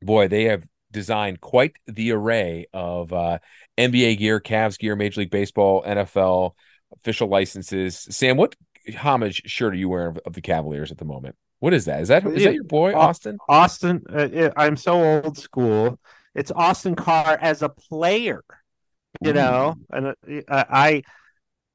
[0.00, 3.38] Boy, they have designed quite the array of uh,
[3.78, 6.52] NBA gear, Cavs gear, Major League Baseball, NFL
[6.94, 8.06] official licenses.
[8.10, 8.54] Sam, what
[8.96, 11.36] homage shirt are you wearing of, the Cavaliers at the moment?
[11.58, 12.02] What is that?
[12.02, 13.38] Is that is that your boy Austin?
[13.48, 15.98] Austin, uh, I'm so old school.
[16.34, 18.44] It's Austin Carr as a player,
[19.22, 19.34] you Ooh.
[19.34, 20.12] know, and uh,
[20.48, 21.02] I,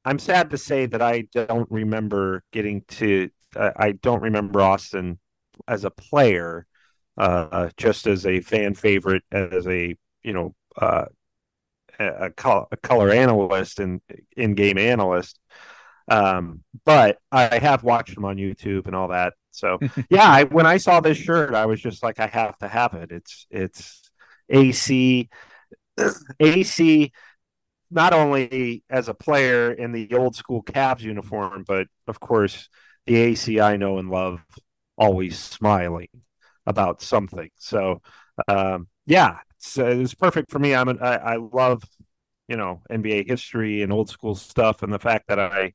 [0.04, 3.28] I'm sad to say that I don't remember getting to.
[3.56, 5.18] Uh, I don't remember Austin
[5.66, 6.66] as a player,
[7.16, 11.06] uh, just as a fan favorite, as a you know, uh,
[11.98, 14.00] a, color, a color analyst and
[14.36, 15.38] in game analyst.
[16.08, 19.34] Um, but I have watched him on YouTube and all that.
[19.50, 19.78] So
[20.10, 22.94] yeah, I, when I saw this shirt, I was just like, I have to have
[22.94, 23.12] it.
[23.12, 24.10] It's it's
[24.48, 25.28] AC
[26.40, 27.12] AC
[27.90, 32.68] not only as a player in the old school Cavs uniform, but of course
[33.06, 34.40] the AC I know and love,
[34.96, 36.08] always smiling
[36.66, 37.50] about something.
[37.56, 38.00] So
[38.48, 40.74] um, yeah, it's, it's perfect for me.
[40.74, 41.82] I'm an, I, I love
[42.48, 45.72] you know NBA history and old school stuff, and the fact that I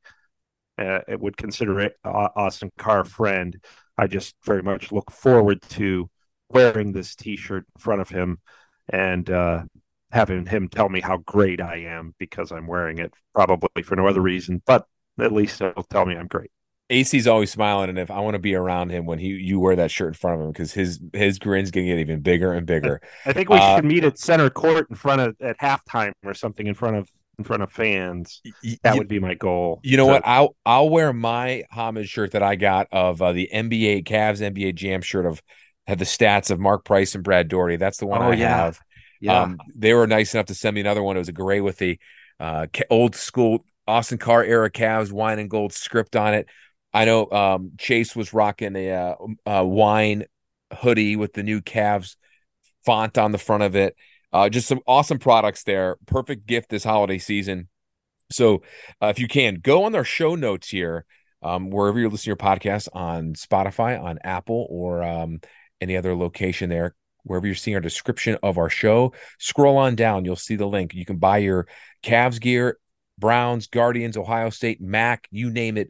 [0.77, 3.57] uh, would consider it Austin Carr friend.
[3.97, 6.09] I just very much look forward to
[6.49, 8.39] wearing this T-shirt in front of him
[8.89, 9.63] and uh,
[10.11, 14.07] having him tell me how great I am because I'm wearing it, probably for no
[14.07, 14.85] other reason, but
[15.19, 16.51] at least he'll tell me I'm great.
[16.89, 19.75] AC's always smiling, and if I want to be around him when he you wear
[19.75, 22.65] that shirt in front of him, because his his grin's gonna get even bigger and
[22.65, 23.01] bigger.
[23.25, 26.33] I think we uh, should meet at center court in front of at halftime or
[26.33, 28.41] something in front of in front of fans.
[28.83, 29.81] That you, would be my goal.
[29.83, 30.13] You know so.
[30.13, 30.21] what?
[30.25, 34.75] I'll I'll wear my homage shirt that I got of uh, the NBA Cavs NBA
[34.75, 35.41] Jam shirt of
[35.87, 37.75] had the stats of Mark Price and Brad Daugherty.
[37.75, 38.55] That's the one oh, I yeah.
[38.55, 38.79] have.
[39.19, 41.15] Yeah, um, they were nice enough to send me another one.
[41.15, 41.99] It was a gray with the
[42.39, 46.47] uh, old school Austin Carr era Cavs wine and gold script on it.
[46.93, 50.25] I know um, Chase was rocking a uh, uh, wine
[50.73, 52.15] hoodie with the new Cavs
[52.85, 53.95] font on the front of it.
[54.33, 55.97] Uh, just some awesome products there.
[56.05, 57.69] Perfect gift this holiday season.
[58.31, 58.63] So
[59.01, 61.05] uh, if you can go on our show notes here,
[61.41, 65.39] um, wherever you're listening to your podcast on Spotify, on Apple, or um,
[65.79, 70.25] any other location there, wherever you're seeing our description of our show, scroll on down.
[70.25, 70.93] You'll see the link.
[70.93, 71.67] You can buy your
[72.03, 72.79] Cavs gear,
[73.17, 75.89] Browns, Guardians, Ohio State, Mac, you name it.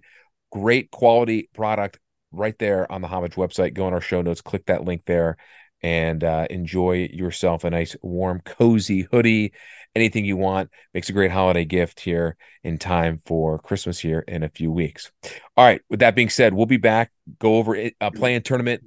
[0.57, 1.99] Great quality product
[2.31, 3.73] right there on the Homage website.
[3.73, 5.37] Go on our show notes, click that link there,
[5.81, 9.53] and uh, enjoy yourself a nice, warm, cozy hoodie.
[9.95, 14.43] Anything you want makes a great holiday gift here in time for Christmas here in
[14.43, 15.11] a few weeks.
[15.55, 15.81] All right.
[15.89, 18.83] With that being said, we'll be back, go over a uh, playing tournament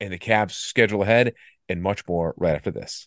[0.00, 1.34] and the Cavs schedule ahead,
[1.68, 3.06] and much more right after this.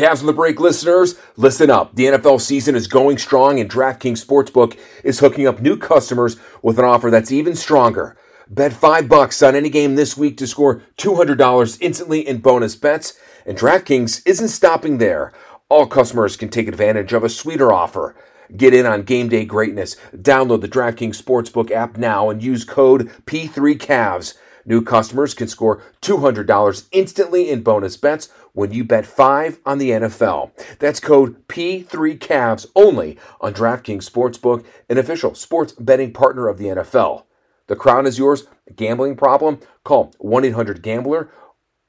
[0.00, 1.94] Cavs on the break listeners, listen up.
[1.94, 6.78] The NFL season is going strong, and DraftKings Sportsbook is hooking up new customers with
[6.78, 8.16] an offer that's even stronger.
[8.48, 13.12] Bet five bucks on any game this week to score $200 instantly in bonus bets,
[13.44, 15.34] and DraftKings isn't stopping there.
[15.68, 18.16] All customers can take advantage of a sweeter offer.
[18.56, 19.96] Get in on game day greatness.
[20.16, 24.32] Download the DraftKings Sportsbook app now and use code P3CAVS.
[24.64, 29.90] New customers can score $200 instantly in bonus bets when you bet five on the
[29.90, 30.50] NFL.
[30.78, 37.24] That's code P3Cavs only on DraftKings Sportsbook, an official sports betting partner of the NFL.
[37.66, 38.44] The crown is yours.
[38.74, 39.60] Gambling problem?
[39.84, 41.30] Call 1 800 Gambler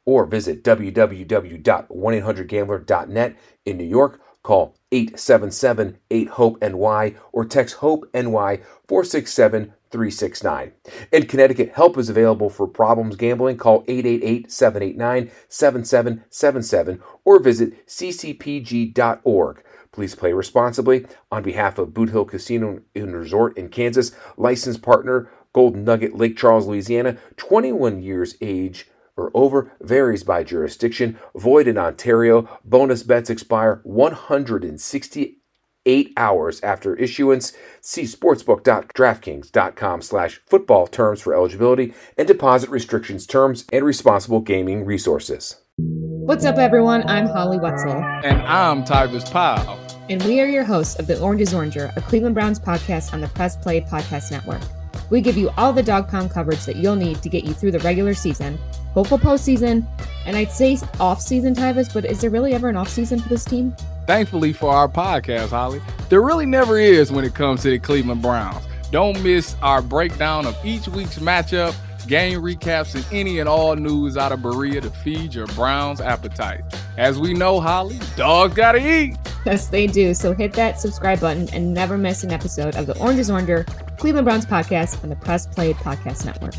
[0.06, 4.22] or visit www.1800gambler.net in New York.
[4.44, 10.72] Call 877 8 HOPE NY or text HOPE NY 467 369.
[11.12, 13.58] In Connecticut, help is available for problems gambling.
[13.58, 19.64] Call 888 789 7777 or visit ccpg.org.
[19.92, 21.06] Please play responsibly.
[21.32, 26.38] On behalf of Boot Hill Casino and Resort in Kansas, licensed partner Gold Nugget, Lake
[26.38, 32.48] Charles, Louisiana, 21 years age or over, varies by jurisdiction, void in Ontario.
[32.64, 35.41] Bonus bets expire 160
[35.86, 37.54] 168 hours after issuance.
[37.82, 45.58] See sportsbook.draftkings.com slash football terms for eligibility and deposit restrictions, terms, and responsible gaming resources.
[45.78, 47.08] What's up, everyone?
[47.10, 47.92] I'm Holly Wetzel.
[47.94, 49.80] And I'm Tyvis Powell.
[50.10, 53.22] And we are your hosts of The Orange is Oranger, a Cleveland Browns podcast on
[53.22, 54.62] the Press Play Podcast Network.
[55.10, 57.72] We give you all the dog pound coverage that you'll need to get you through
[57.72, 58.58] the regular season,
[58.94, 59.86] hopeful postseason,
[60.26, 63.76] and I'd say off-season, Tyvis, but is there really ever an off-season for this team?
[64.08, 68.22] Thankfully for our podcast, Holly, there really never is when it comes to the Cleveland
[68.22, 68.66] Browns.
[68.92, 71.76] Don't miss our breakdown of each week's matchup,
[72.08, 76.62] game recaps, and any and all news out of Berea to feed your Browns appetite.
[76.98, 79.18] As we know, Holly, dogs gotta eat.
[79.46, 80.14] Yes, they do.
[80.14, 83.66] So hit that subscribe button and never miss an episode of the Orange is Oranger
[83.98, 86.56] Cleveland Browns podcast on the Press Play Podcast Network.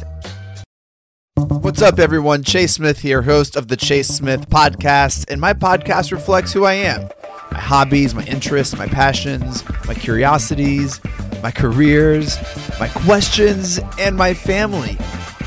[1.63, 2.45] What's up, everyone?
[2.45, 6.75] Chase Smith here, host of the Chase Smith podcast, and my podcast reflects who I
[6.75, 7.09] am
[7.53, 11.01] my hobbies, my interests, my passions, my curiosities,
[11.43, 12.39] my careers,
[12.81, 14.97] my questions, and my family.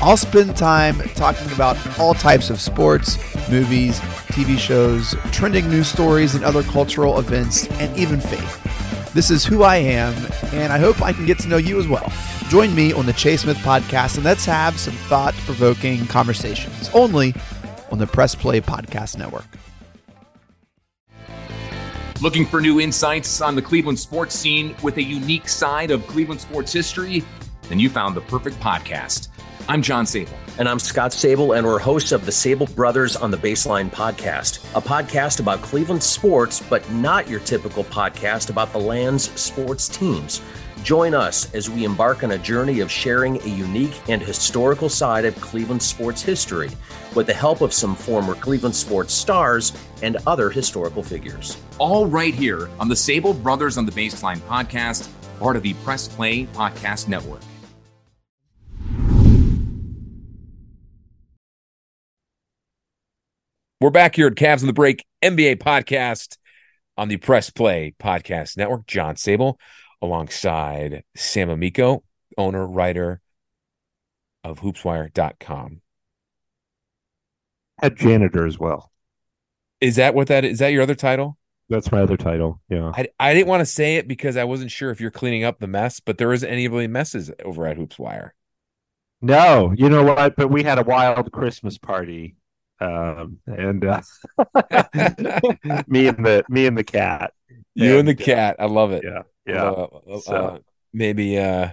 [0.00, 3.16] I'll spend time talking about all types of sports,
[3.50, 9.12] movies, TV shows, trending news stories, and other cultural events, and even faith.
[9.14, 10.14] This is who I am,
[10.52, 12.12] and I hope I can get to know you as well.
[12.48, 17.34] Join me on the Chase Smith podcast, and let's have some thought provoking conversations only
[17.90, 19.55] on the Press Play Podcast Network.
[22.22, 26.40] Looking for new insights on the Cleveland sports scene with a unique side of Cleveland
[26.40, 27.22] sports history?
[27.68, 29.28] Then you found the perfect podcast.
[29.68, 30.32] I'm John Sabol.
[30.58, 34.64] And I'm Scott Sabol, and we're hosts of the Sabol Brothers on the Baseline podcast,
[34.74, 40.40] a podcast about Cleveland sports, but not your typical podcast about the land's sports teams.
[40.82, 45.24] Join us as we embark on a journey of sharing a unique and historical side
[45.24, 46.70] of Cleveland sports history
[47.14, 51.56] with the help of some former Cleveland sports stars and other historical figures.
[51.78, 55.08] All right here on the Sabol Brothers on the Baseline podcast,
[55.40, 57.40] part of the Press Play Podcast Network.
[63.80, 66.36] We're back here at Cavs on the Break NBA podcast
[66.96, 68.86] on the Press Play Podcast Network.
[68.86, 69.56] John Sabol
[70.02, 72.02] alongside Sam Amico,
[72.36, 73.20] owner, writer
[74.44, 75.80] of hoopswire.com.
[77.78, 78.90] Head janitor as well.
[79.80, 80.52] Is that what that is?
[80.52, 81.36] Is that your other title?
[81.68, 82.60] That's my other title.
[82.68, 82.92] Yeah.
[82.94, 85.58] I, I didn't want to say it because I wasn't sure if you're cleaning up
[85.58, 88.30] the mess, but there isn't any really messes over at Hoopswire.
[89.20, 90.36] No, you know what?
[90.36, 92.36] But we had a wild Christmas party
[92.80, 94.02] um, and uh,
[95.86, 97.32] me and the me and the cat.
[97.74, 98.56] You and, and the cat.
[98.58, 99.02] I love it.
[99.04, 99.64] Yeah, yeah.
[99.64, 100.58] Uh, so, uh,
[100.92, 101.70] maybe uh,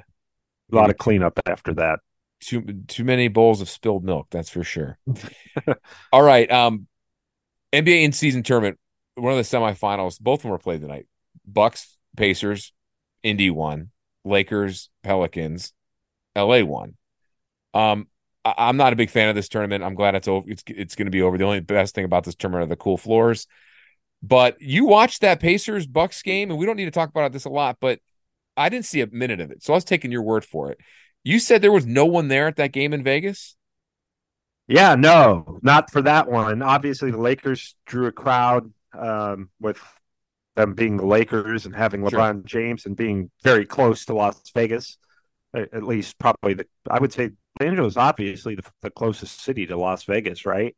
[0.72, 2.00] a lot of cleanup after that.
[2.42, 4.28] Too too many bowls of spilled milk.
[4.30, 4.98] That's for sure.
[6.12, 6.52] All right.
[6.52, 6.88] Um,
[7.72, 8.78] NBA in season tournament.
[9.16, 10.20] one of the semifinals.
[10.20, 11.08] Both of them were played tonight.
[11.46, 12.74] Bucks, Pacers,
[13.24, 13.92] Indy won.
[14.26, 15.74] Lakers, Pelicans,
[16.36, 16.96] LA won.
[17.74, 18.08] Um,
[18.46, 19.84] I, am not a big fan of this tournament.
[19.84, 20.50] I'm glad it's over.
[20.50, 21.38] It's it's going to be over.
[21.38, 23.48] The only best thing about this tournament are the cool floors.
[24.24, 27.44] But you watched that Pacers Bucks game, and we don't need to talk about this
[27.44, 28.00] a lot, but
[28.56, 29.62] I didn't see a minute of it.
[29.64, 30.80] So I was taking your word for it.
[31.24, 33.58] You said there was no one there at that game in Vegas?
[34.68, 36.62] Yeah, no, not for that one.
[36.62, 39.80] Obviously, the Lakers drew a crowd um, with
[40.56, 42.62] them being the Lakers and having LeBron sure.
[42.62, 44.98] James and being very close to Las Vegas.
[45.54, 49.78] At least, probably the I would say Los Angeles, obviously the, the closest city to
[49.78, 50.76] Las Vegas, right?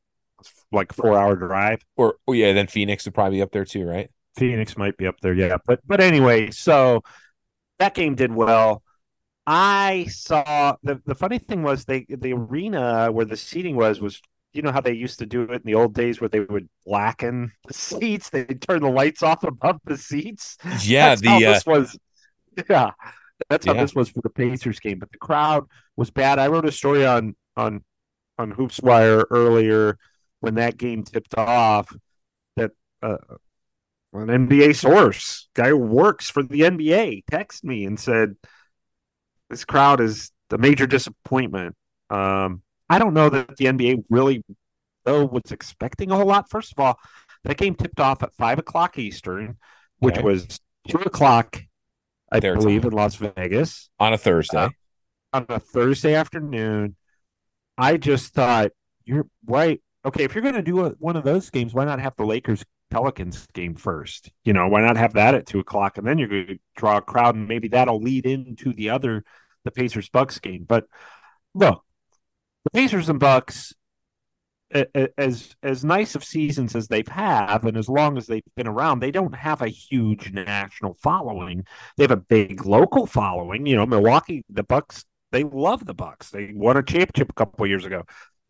[0.72, 1.82] Like four hour drive.
[1.96, 4.10] Or oh yeah, then Phoenix would probably be up there too, right?
[4.38, 5.58] Phoenix might be up there, yeah.
[5.66, 7.04] But but anyway, so
[7.80, 8.84] that game did well.
[9.48, 14.22] I saw the the funny thing was they the arena where the seating was was
[14.54, 16.70] you know how they used to do it in the old days where they would
[16.86, 20.58] blacken the seats, they'd turn the lights off above the seats.
[20.84, 21.98] Yeah, That's the how uh, this was.
[22.70, 22.92] Yeah,
[23.50, 23.82] that's how Yeah.
[23.82, 25.00] this was for the Pacers game.
[25.00, 25.66] But the crowd
[25.98, 26.40] was bad.
[26.40, 27.84] I wrote a story on on
[28.38, 29.98] on Hoops Wire earlier
[30.42, 31.92] when that game tipped off
[32.58, 32.72] that
[33.04, 33.18] uh,
[34.14, 38.36] an NBA source, guy who works for the NBA, texted me and said
[39.50, 41.76] this crowd is a major disappointment.
[42.10, 44.44] Um, I don't know that the NBA really
[45.06, 46.50] though was expecting a whole lot.
[46.50, 47.00] First of all,
[47.44, 49.58] that game tipped off at five o'clock Eastern,
[50.00, 50.24] which Okay.
[50.24, 51.62] was two o'clock,
[52.32, 52.86] I Their believe, time.
[52.86, 54.70] in Las Vegas on a Thursday.
[55.34, 56.96] Uh, on a Thursday afternoon.
[57.78, 58.72] I just thought
[59.06, 59.82] you're right.
[60.06, 62.26] Okay, if you're going to do a, one of those games, why not have the
[62.26, 64.32] Lakers Pelicans game first?
[64.44, 66.98] You know, why not have that at two o'clock, and then you're going to draw
[66.98, 69.24] a crowd, and maybe that'll lead into the other,
[69.64, 70.64] the Pacers Bucks game.
[70.68, 70.86] But
[71.56, 71.84] look,
[72.66, 73.74] the Pacers and Bucks,
[75.18, 79.00] as as nice of seasons as they've had, and as long as they've been around,
[79.00, 81.64] they don't have a huge national following.
[81.98, 83.66] They have a big local following.
[83.66, 86.30] You know, Milwaukee, the Bucks, they love the Bucks.
[86.30, 88.04] They won a championship a couple years ago.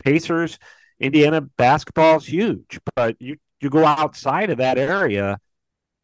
[0.04, 0.58] Pacers,
[1.00, 5.38] Indiana basketball is huge, but you you go outside of that area,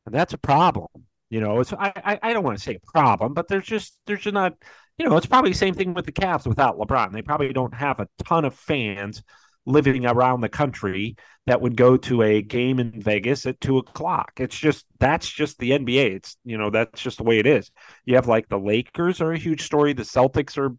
[0.05, 0.87] and that's a problem.
[1.29, 4.21] You know, it's I I, don't want to say a problem, but there's just there's
[4.21, 4.53] just not
[4.97, 7.13] you know it's probably the same thing with the Cavs without LeBron.
[7.13, 9.23] They probably don't have a ton of fans
[9.65, 14.33] living around the country that would go to a game in Vegas at two o'clock.
[14.37, 16.15] It's just that's just the NBA.
[16.15, 17.71] It's you know that's just the way it is.
[18.05, 19.93] You have like the Lakers are a huge story.
[19.93, 20.75] The Celtics are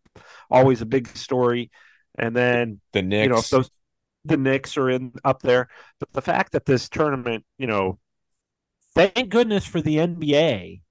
[0.51, 1.71] always a big story,
[2.19, 3.25] and then The Knicks.
[3.25, 3.71] you know if those
[4.25, 5.69] the Knicks are in up there.
[6.01, 7.99] But the fact that this tournament, you know,
[8.95, 10.83] thank goodness for the NBA.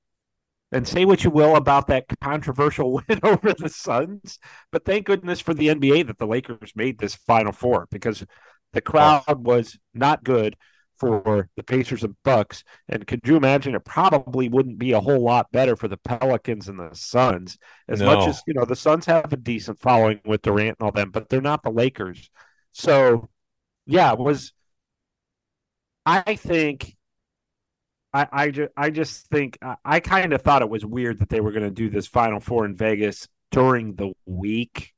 [0.74, 4.40] And say what you will about that controversial win over the Suns,
[4.72, 8.26] but thank goodness for the NBA that the Lakers made this Final Four because
[8.72, 10.56] the crowd was not good
[10.96, 12.64] for the Pacers and Bucks.
[12.88, 16.70] And could you imagine it probably wouldn't be a whole lot better for the Pelicans
[16.70, 17.58] and the Suns
[17.90, 18.16] as No.
[18.16, 21.12] much as you know the Suns have a decent following with Durant and all them,
[21.12, 22.30] but they're not the Lakers.
[22.72, 23.30] So
[23.86, 24.54] yeah, was
[26.06, 26.96] I think
[28.14, 31.30] I I just I just think I, I kind of thought it was weird that
[31.30, 34.94] they were going to do this Final Four in Vegas during the week.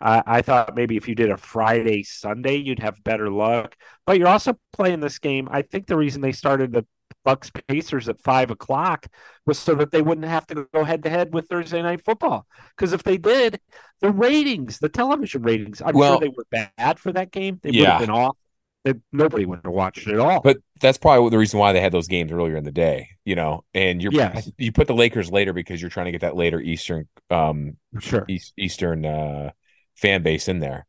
[0.00, 3.76] I, I thought maybe if you did a Friday Sunday, you'd have better luck.
[4.06, 5.48] But you're also playing this game.
[5.50, 6.86] I think the reason they started the
[7.24, 9.06] Bucks Pacers at five o'clock
[9.46, 12.46] was so that they wouldn't have to go head to head with Thursday night football.
[12.76, 13.60] Because if they did,
[14.00, 16.46] the ratings, the television ratings, I'm Well- sure they were
[16.76, 17.60] bad for that game.
[17.62, 18.36] They would have been off.
[18.84, 20.40] It, nobody would have watched it at all.
[20.40, 23.36] But that's probably the reason why they had those games earlier in the day, you
[23.36, 23.62] know.
[23.74, 24.50] And you're Yes.
[24.58, 28.24] you put the Lakers later because you're trying to get that later Eastern um sure.
[28.28, 29.50] East, Eastern uh
[29.94, 30.84] fan base in there.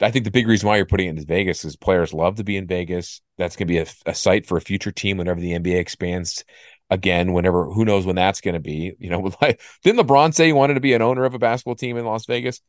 [0.00, 2.44] I think the big reason why you're putting it in Vegas is players love to
[2.44, 3.20] be in Vegas.
[3.36, 6.44] That's going to be a, a site for a future team whenever the NBA expands
[6.88, 7.32] again.
[7.32, 8.94] Whenever who knows when that's going to be?
[8.98, 11.74] You know, like didn't LeBron say he wanted to be an owner of a basketball
[11.74, 12.60] team in Las Vegas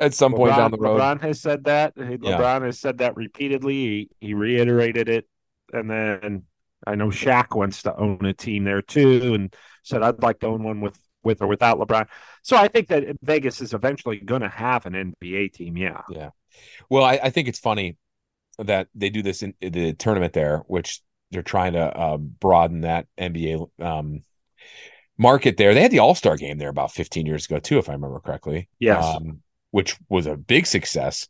[0.00, 1.00] at some point down the road?
[1.00, 1.94] LeBron has said that.
[1.96, 3.74] LeBron has said that repeatedly.
[3.74, 5.26] He, he reiterated it,
[5.72, 6.44] and then
[6.86, 10.46] I know Shaq wants to own a team there too, and said I'd like to
[10.46, 12.06] own one with with or without LeBron.
[12.42, 15.76] So I think that Vegas is eventually going to have an NBA team.
[15.76, 16.30] Yeah, Yeah.
[16.88, 17.96] Well, I, I think it's funny
[18.58, 21.00] that they do this in, the tournament there, which
[21.30, 24.22] they're trying to uh, broaden that NBA um,
[25.16, 25.74] market there.
[25.74, 28.20] They had the All Star game there about 15 years ago, too, if I remember
[28.20, 28.68] correctly.
[28.78, 29.04] Yes.
[29.04, 31.28] Um, which was a big success.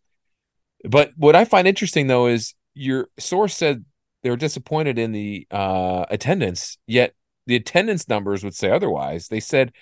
[0.84, 3.84] But what I find interesting, though, is your source said
[4.22, 7.14] they were disappointed in the uh, attendance, yet
[7.46, 9.28] the attendance numbers would say otherwise.
[9.28, 9.72] They said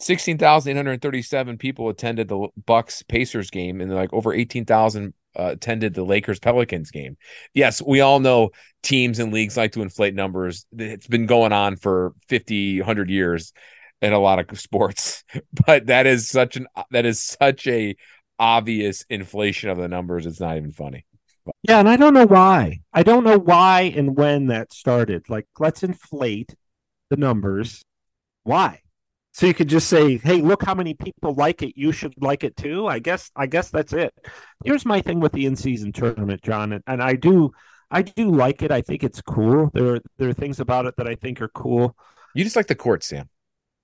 [0.00, 6.38] 16,837 people attended the Bucks Pacers game and like over 18,000 uh, attended the Lakers
[6.38, 7.16] Pelicans game.
[7.54, 8.50] Yes, we all know
[8.82, 10.66] teams and leagues like to inflate numbers.
[10.76, 13.52] It's been going on for 50, 100 years
[14.00, 15.24] in a lot of sports,
[15.66, 17.96] but that is such an that is such a
[18.38, 20.26] obvious inflation of the numbers.
[20.26, 21.04] It's not even funny.
[21.62, 22.80] Yeah, and I don't know why.
[22.92, 25.28] I don't know why and when that started.
[25.28, 26.54] Like, let's inflate
[27.10, 27.82] the numbers.
[28.44, 28.82] Why?
[29.38, 31.78] So you could just say, "Hey, look how many people like it.
[31.78, 33.30] You should like it too." I guess.
[33.36, 34.12] I guess that's it.
[34.64, 37.52] Here's my thing with the in-season tournament, John, and, and I do,
[37.88, 38.72] I do like it.
[38.72, 39.70] I think it's cool.
[39.72, 41.96] There, are, there are things about it that I think are cool.
[42.34, 43.28] You just like the courts, Sam.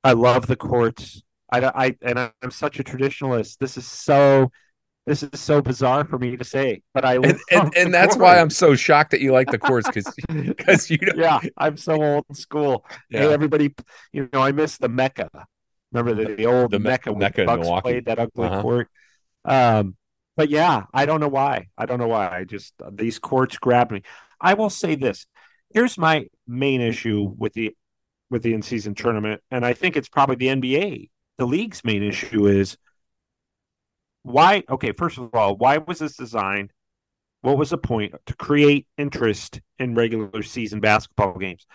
[0.03, 1.23] I love the courts.
[1.53, 3.59] I, I, and I'm such a traditionalist.
[3.59, 4.51] This is so
[5.07, 8.39] this is so bizarre for me to say, but I and, and, and that's why
[8.39, 11.13] I'm so shocked that you like the course because because you know.
[11.17, 12.85] yeah I'm so old school.
[13.11, 13.21] Yeah.
[13.21, 13.75] Hey, everybody,
[14.13, 15.29] you know I miss the Mecca.
[15.93, 17.83] Remember the, the old the Mecca, Mecca Bucks Milwaukee.
[17.83, 18.63] played that ugly uh-huh.
[18.63, 18.89] court.
[19.45, 19.97] Um,
[20.37, 21.69] but yeah, I don't know why.
[21.77, 22.29] I don't know why.
[22.29, 24.03] I just these courts grabbed me.
[24.41, 25.27] I will say this.
[25.73, 27.77] Here's my main issue with the
[28.31, 31.11] with the in season tournament, and I think it's probably the NBA.
[31.37, 32.79] The league's main issue is
[34.25, 36.73] why okay first of all why was this designed?
[37.43, 38.15] What was the point?
[38.27, 41.67] To create interest in regular season basketball games.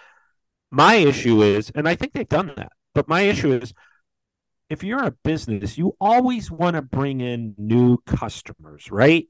[0.71, 3.73] My issue is and i think they've done that but my issue is
[4.69, 9.27] if you're a business you always want to bring in new customers right?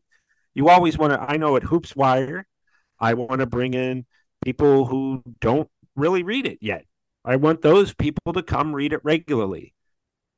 [0.55, 2.47] You always want to i know at hoops wire
[2.99, 4.05] i want to bring in
[4.43, 6.85] people who don't really read it yet.
[7.25, 9.73] I want those people to come read it regularly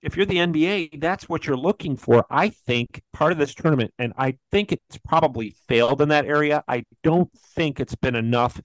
[0.01, 2.25] if you're the NBA, that's what you're looking for.
[2.29, 6.63] I think part of this tournament, and I think it's probably failed in that area.
[6.67, 8.59] I don't think it's been enough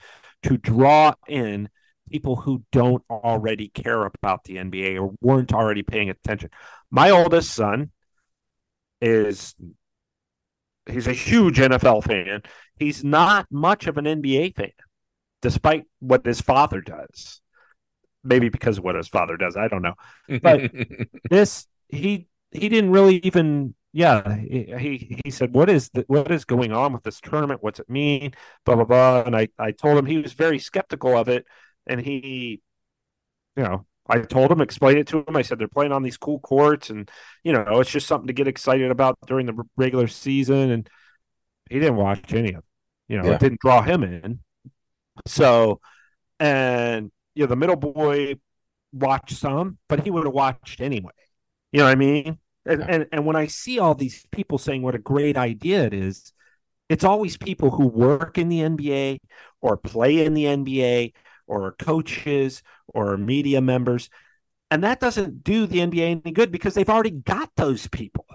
[0.44, 1.68] to draw in
[2.10, 6.50] people who don't already care about the NBA or weren't already paying attention.
[6.90, 7.90] My oldest son
[9.00, 9.54] is
[10.88, 12.42] he's a huge NFL fan.
[12.78, 14.70] He's not much of an NBA fan,
[15.42, 17.40] despite what his father does
[18.26, 19.56] maybe because of what his father does.
[19.56, 19.94] I don't know.
[20.42, 20.70] But
[21.30, 26.44] this he he didn't really even yeah he he said what is the, what is
[26.44, 27.62] going on with this tournament?
[27.62, 28.32] What's it mean?
[28.64, 29.22] Blah blah blah.
[29.22, 31.46] And i i told him he was very skeptical of it.
[31.86, 32.60] And he
[33.56, 35.36] you know i told him explained it to him.
[35.36, 37.10] I said they're playing on these cool courts and
[37.44, 40.70] you know it's just something to get excited about during the regular season.
[40.70, 40.90] And
[41.70, 42.64] he didn't watch any of it.
[43.08, 43.34] You know yeah.
[43.34, 44.40] it didn't draw him in.
[45.26, 45.80] So
[46.38, 48.36] and you know, the middle boy
[48.92, 51.12] watched some, but he would have watched anyway.
[51.70, 52.38] You know what I mean?
[52.64, 52.86] And, yeah.
[52.88, 56.32] and and when I see all these people saying what a great idea it is,
[56.88, 59.18] it's always people who work in the NBA
[59.60, 61.12] or play in the NBA
[61.46, 64.08] or coaches or media members.
[64.70, 68.26] And that doesn't do the NBA any good because they've already got those people.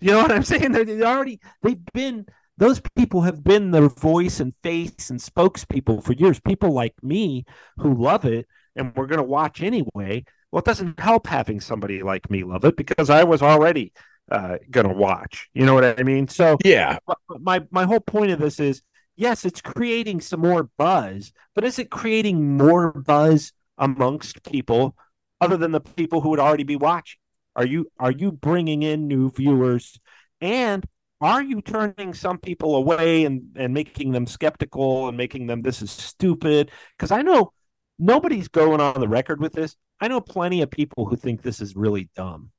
[0.00, 0.72] You know what I'm saying?
[0.72, 2.26] They already they've been
[2.58, 6.40] those people have been their voice and face and spokespeople for years.
[6.40, 7.44] People like me
[7.78, 10.24] who love it and we're going to watch anyway.
[10.50, 13.92] Well, it doesn't help having somebody like me love it because I was already
[14.30, 15.48] uh, going to watch.
[15.54, 16.26] You know what I mean?
[16.28, 16.98] So yeah,
[17.28, 18.82] my my whole point of this is
[19.16, 24.96] yes, it's creating some more buzz, but is it creating more buzz amongst people
[25.40, 27.20] other than the people who would already be watching?
[27.54, 30.00] Are you are you bringing in new viewers
[30.40, 30.84] and
[31.20, 35.82] are you turning some people away and, and making them skeptical and making them this
[35.82, 36.70] is stupid?
[36.96, 37.52] Because I know
[37.98, 39.76] nobody's going on the record with this.
[40.00, 42.50] I know plenty of people who think this is really dumb.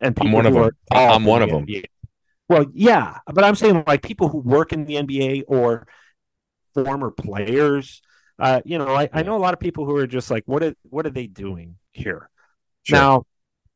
[0.00, 0.70] And I'm one of them.
[0.92, 1.66] I'm one of them.
[2.48, 5.88] Well, yeah, but I'm saying like people who work in the NBA or
[6.74, 8.02] former players.
[8.38, 9.08] Uh, you know, I.
[9.12, 11.26] I know a lot of people who are just like, what are what are they
[11.26, 12.28] doing here?
[12.82, 12.98] Sure.
[12.98, 13.26] Now,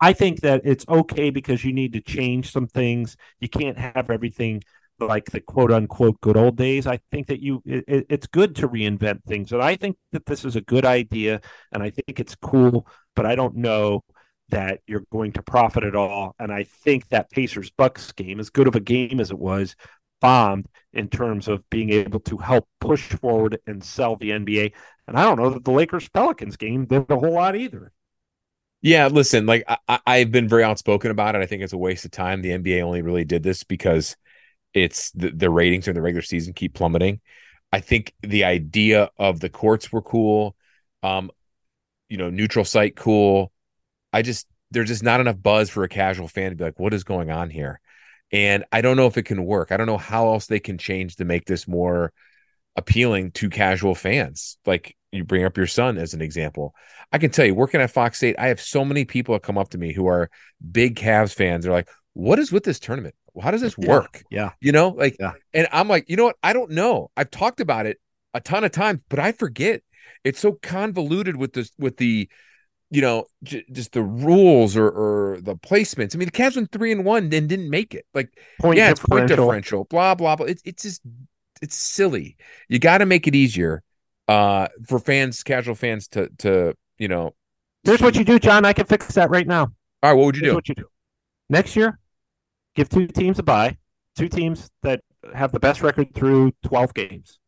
[0.01, 3.17] I think that it's okay because you need to change some things.
[3.41, 4.63] You can't have everything
[4.99, 6.87] like the quote unquote good old days.
[6.87, 10.45] I think that you it, it's good to reinvent things, and I think that this
[10.45, 11.41] is a good idea,
[11.73, 12.87] and I think it's cool.
[13.17, 14.05] But I don't know
[14.51, 16.35] that you're going to profit at all.
[16.39, 19.77] And I think that Pacers Bucks game, as good of a game as it was,
[20.21, 24.73] bombed in terms of being able to help push forward and sell the NBA.
[25.07, 27.93] And I don't know that the Lakers Pelicans game did a whole lot either.
[28.83, 31.43] Yeah, listen, like I, have been very outspoken about it.
[31.43, 32.41] I think it's a waste of time.
[32.41, 34.17] The NBA only really did this because
[34.73, 37.21] it's the, the ratings in the regular season keep plummeting.
[37.73, 40.57] I think the idea of the courts were cool.
[41.03, 41.31] Um,
[42.09, 43.53] you know, neutral site cool.
[44.13, 46.95] I just there's just not enough buzz for a casual fan to be like, what
[46.95, 47.81] is going on here?
[48.33, 49.73] And I don't know if it can work.
[49.73, 52.13] I don't know how else they can change to make this more
[52.77, 54.59] appealing to casual fans.
[54.65, 56.75] Like you bring up your son as an example.
[57.13, 59.59] I can tell you, working at Fox State, I have so many people that come
[59.59, 60.31] up to me who are
[60.71, 61.65] big Cavs fans.
[61.65, 63.15] They're like, "What is with this tournament?
[63.41, 64.23] How does this work?
[64.31, 64.51] Yeah.
[64.61, 65.33] You know, like, Yeah.
[65.55, 66.37] and I'm like, you know what?
[66.43, 67.11] I don't know.
[67.17, 67.99] I've talked about it
[68.35, 69.83] a ton of times, but I forget.
[70.25, 72.29] It's so convoluted with this, with the,
[72.91, 76.15] you know, j- just the rules or or the placements.
[76.15, 78.05] I mean, the Cavs went three and one, then didn't make it.
[78.15, 78.31] Like,
[78.61, 79.47] Point yeah, it's point differential.
[79.47, 80.47] differential, blah blah blah.
[80.47, 81.03] It's it's just
[81.63, 82.37] it's silly.
[82.69, 83.83] You got to make it easier
[84.31, 87.35] uh for fans, casual fans to to you know.
[87.83, 88.65] Here's what you do, John.
[88.65, 89.73] I can fix that right now.
[90.03, 90.55] All right, what would you Here's do?
[90.57, 90.87] what you do.
[91.49, 91.99] Next year,
[92.77, 93.77] give two teams a bye.
[94.17, 95.01] Two teams that
[95.35, 97.39] have the best record through 12 games.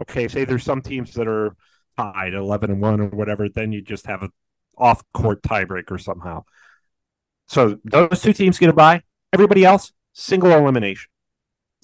[0.00, 1.54] Okay, say there's some teams that are
[1.96, 4.30] tied 11 and 1 or whatever, then you just have a
[4.76, 6.44] off court tiebreaker somehow.
[7.46, 9.02] So those two teams get a bye.
[9.32, 11.10] Everybody else, single elimination.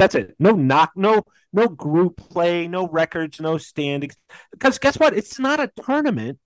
[0.00, 0.34] That's it.
[0.38, 1.22] No knock, no
[1.52, 4.16] no group play, no records, no standings.
[4.50, 5.16] Because guess what?
[5.16, 6.38] It's not a tournament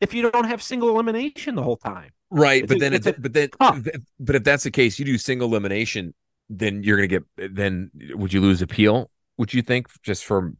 [0.00, 2.10] if you don't have single elimination the whole time.
[2.30, 3.76] Right, It's but a- then it's it, a but then cup.
[4.20, 6.14] but if that's the case, you do single elimination,
[6.50, 7.24] then you're gonna get.
[7.36, 9.10] Then would you lose appeal?
[9.38, 10.56] Would you think just from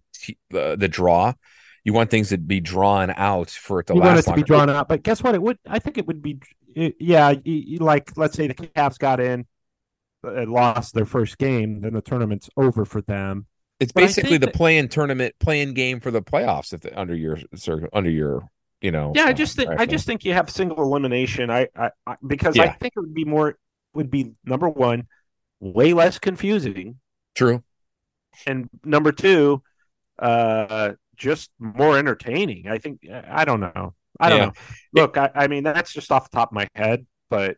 [0.51, 1.35] the the draw?
[1.85, 4.31] You want things to be drawn out for it to you last You want it
[4.31, 5.35] to be drawn out, but guess what?
[5.35, 5.59] It would.
[5.69, 6.39] I think it would be.
[6.75, 7.35] yeah,
[7.79, 9.47] like let's say the Cavs got in,
[10.23, 13.47] and lost their first game, then the tournament's over for them.
[13.79, 16.73] It's But basically the that- play-in tournament, play-in game for the playoffs.
[16.73, 18.49] If the, under your cir- under your
[18.81, 19.12] you know.
[19.14, 21.51] Yeah, I just think I just think you have single elimination.
[21.51, 23.59] I, I, I because I think it would be more
[23.95, 25.07] would be number one,
[25.61, 26.99] way less confusing,
[27.35, 27.62] true.
[28.47, 29.62] and number two,
[30.19, 32.69] uh, just more entertaining.
[32.69, 33.95] I think I don't know.
[34.21, 34.45] I don't Yeah.
[34.47, 34.53] know.
[34.95, 37.57] Look, I, I mean that's just off the top of my head, but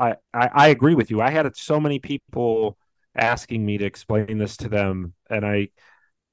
[0.00, 1.22] I, I I agree with you.
[1.22, 2.78] I had so many people
[3.16, 5.70] asking me to explain this to them, and I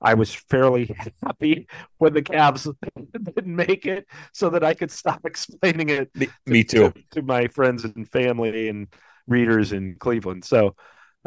[0.02, 2.74] I was fairly happy when the Cavs
[3.36, 6.94] didn't make it, so that I could stop explaining it Me, me too.
[6.94, 8.88] to, to my friends and family and
[9.28, 10.46] readers in Cleveland.
[10.46, 10.76] So,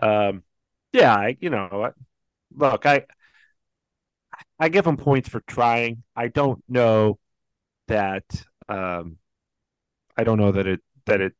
[0.02, 0.44] um,
[0.92, 1.92] yeah, I, you know,
[2.56, 3.06] look, I
[4.58, 6.02] I give them points for trying.
[6.14, 7.18] I don't know
[7.88, 8.24] that
[8.68, 9.18] um,
[10.16, 11.34] I don't know that it that it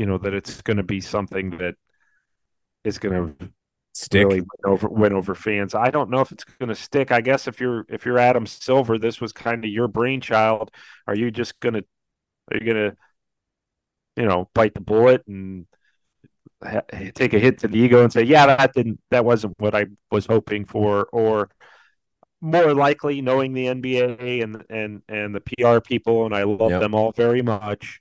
[0.00, 1.74] you know that it's going to be something that
[2.84, 3.50] is going to
[3.92, 4.24] Stick.
[4.28, 5.74] really win over win over fans.
[5.74, 7.12] I don't know if it's going to stick.
[7.12, 10.70] I guess if you're if you're Adam Silver, this was kind of your brainchild.
[11.06, 11.84] Are you just going to
[12.50, 12.96] are you going to
[14.16, 15.66] you know bite the bullet and
[16.62, 16.82] ha-
[17.14, 19.86] take a hit to the ego and say, "Yeah, that didn't that wasn't what I
[20.10, 21.50] was hoping for," or
[22.40, 26.80] more likely knowing the NBA and and and the PR people, and I love Yep.
[26.80, 28.00] them all very much.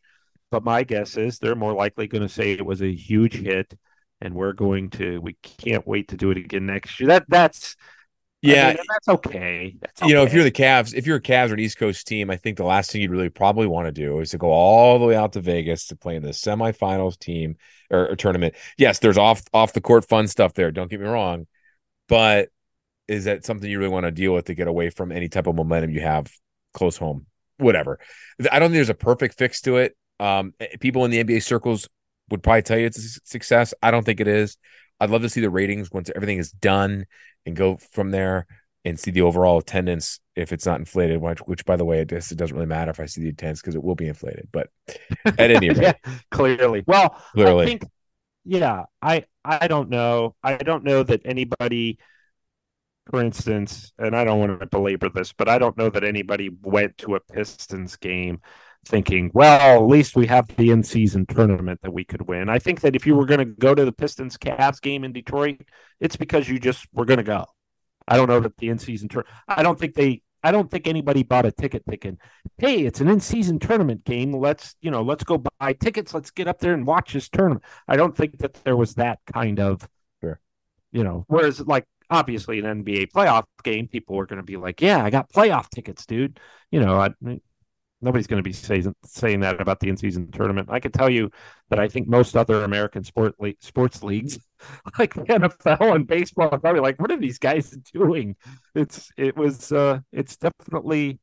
[0.51, 3.73] But my guess is they're more likely going to say it was a huge hit,
[4.21, 7.07] and we're going to we can't wait to do it again next year.
[7.09, 7.75] That that's
[8.47, 9.77] I Yeah, mean, that's okay.
[9.81, 12.07] That's you know, if you're the Cavs, if you're a Cavs or an East Coast
[12.07, 14.47] team, I think the last thing you'd really probably want to do is to go
[14.49, 17.57] all the way out to Vegas to play in the semifinals team
[17.91, 18.55] or, or tournament.
[18.77, 20.71] Yes, there's off off the court fun stuff there.
[20.71, 21.47] Don't get me wrong,
[22.09, 22.49] but
[23.07, 25.47] is that something you really want to deal with to get away from any type
[25.47, 26.31] of momentum you have
[26.73, 27.27] close home?
[27.57, 27.99] Whatever.
[28.51, 29.95] I don't think there's a perfect fix to it.
[30.19, 31.87] Um, people in the NBA circles
[32.29, 33.73] would probably tell you it's a success.
[33.81, 34.57] I don't think it is.
[34.99, 37.05] I'd love to see the ratings once everything is done
[37.45, 38.45] and go from there
[38.85, 41.21] and see the overall attendance if it's not inflated.
[41.21, 43.29] Which, which by the way, it, just, it doesn't really matter if I see the
[43.29, 44.49] attendance because it will be inflated.
[44.51, 44.69] But
[45.25, 46.83] at any rate, yeah, clearly.
[46.85, 47.63] Well, Clearly.
[47.63, 47.83] I think,
[48.45, 50.35] yeah, I I don't know.
[50.43, 51.97] I don't know that anybody,
[53.09, 56.49] for instance, and I don't want to belabor this, but I don't know that anybody
[56.61, 58.41] went to a Pistons game
[58.85, 62.49] thinking, well, at least we have the in-season tournament that we could win.
[62.49, 65.11] I think that if you were going to go to the Pistons Cavs game in
[65.13, 65.61] Detroit,
[65.99, 67.45] it's because you just were going to go.
[68.07, 69.25] I don't know that the in-season tour.
[69.47, 70.21] I don't think they.
[70.41, 72.17] I don't think anybody bought a ticket thinking,
[72.57, 74.31] "Hey, it's an in-season tournament game.
[74.33, 76.13] Let's you know, let's go buy tickets.
[76.13, 79.19] Let's get up there and watch this tournament." I don't think that there was that
[79.31, 79.87] kind of,
[80.21, 80.39] Sure.
[80.91, 81.25] you know.
[81.27, 85.09] Whereas, like obviously, an NBA playoff game, people were going to be like, "Yeah, I
[85.09, 86.39] got playoff tickets, dude."
[86.71, 87.09] You know, I,
[88.01, 90.69] nobody's going to be saying saying that about the in-season tournament.
[90.71, 91.31] I can tell you
[91.69, 94.39] that I think most other American sport le- sports leagues,
[94.99, 98.35] like the NFL and baseball, are probably like, "What are these guys doing?"
[98.75, 101.19] It's it was uh, it's definitely.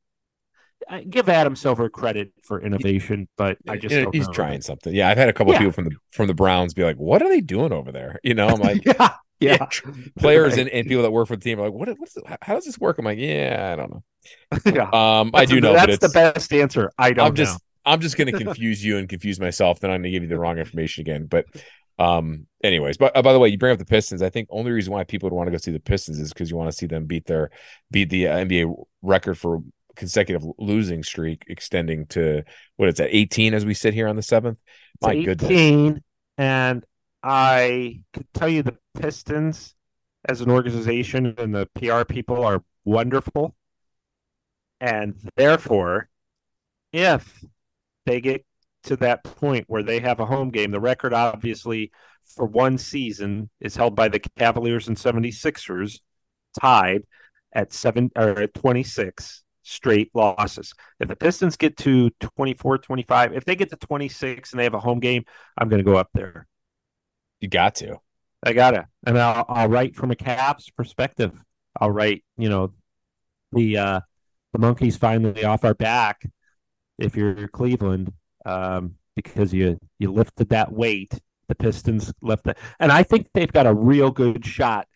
[0.88, 4.94] I give Adam Silver credit for innovation, but I just he's trying something.
[4.94, 5.60] Yeah, I've had a couple Yeah.
[5.60, 8.34] people from the from the Browns be like, "What are they doing over there?" You
[8.34, 9.66] know, I'm like, yeah, yeah.
[10.18, 10.60] players Right.
[10.62, 11.88] and, and people that work for the team are like, "What?
[11.98, 14.02] What's how does this work?" I'm like, "Yeah, I don't know."
[14.74, 15.20] yeah.
[15.20, 16.90] Um, I do the- know, That's the best answer.
[16.98, 17.92] I don't I'm just know.
[17.92, 19.78] I'm just going to confuse you and confuse myself.
[19.80, 21.26] Then I'm going to give you the wrong information again.
[21.26, 21.46] But
[21.98, 24.22] um, anyways, but uh, by the way, you bring up the Pistons.
[24.22, 26.50] I think only reason why people would want to go see the Pistons is because
[26.50, 27.50] you want to see them beat their
[27.90, 29.60] beat the uh, NBA record for
[29.94, 32.42] consecutive losing streak, extending to
[32.76, 34.58] what is that 18 as we sit here on the seventh.
[35.00, 36.00] My It's goodness,
[36.36, 36.84] and
[37.28, 39.74] I could tell you the Pistons
[40.28, 43.56] as an organization and the PR people are wonderful.
[44.80, 46.08] And therefore,
[46.92, 47.44] if
[48.04, 48.46] they get
[48.84, 51.90] to that point where they have a home game, the record obviously
[52.36, 55.98] for one season is held by the Cavaliers and 76ers,
[56.60, 57.02] tied
[57.52, 60.72] at seven or at 26 straight losses.
[61.00, 64.74] If the Pistons get to 24, 25, if they get to 26 and they have
[64.74, 65.24] a home game,
[65.58, 66.46] I'm going to go up there.
[67.40, 67.98] You got to.
[68.42, 71.32] I gotta, and I'll, I'll write from a Cavs perspective.
[71.80, 72.72] I'll write, you know,
[73.52, 74.00] the uh,
[74.52, 76.28] the monkeys finally off our back.
[76.98, 78.12] If you're Cleveland,
[78.44, 81.18] um, because you you lifted that weight,
[81.48, 84.86] the Pistons left lifted, and I think they've got a real good shot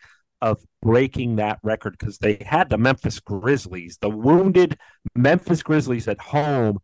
[0.41, 4.77] of breaking that record because they had the Memphis Grizzlies, the wounded
[5.15, 6.79] Memphis Grizzlies at home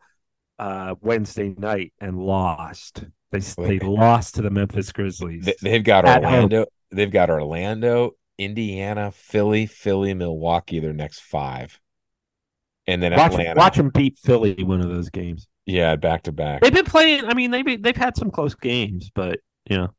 [0.60, 3.06] uh, Wednesday night and lost.
[3.32, 5.50] They they lost to the Memphis Grizzlies.
[5.62, 6.58] They, have got Orlando.
[6.60, 6.66] Home.
[6.92, 10.80] They've got Orlando, Indiana, Philly, Philly, Milwaukee.
[10.80, 11.80] Their next five,
[12.88, 13.60] and then watch, Atlanta.
[13.60, 15.48] Watch them beat Philly one of those games.
[15.66, 16.62] Yeah, back to back.
[16.62, 17.26] They've been playing.
[17.26, 19.90] I mean, they've they've had some close games, but you know.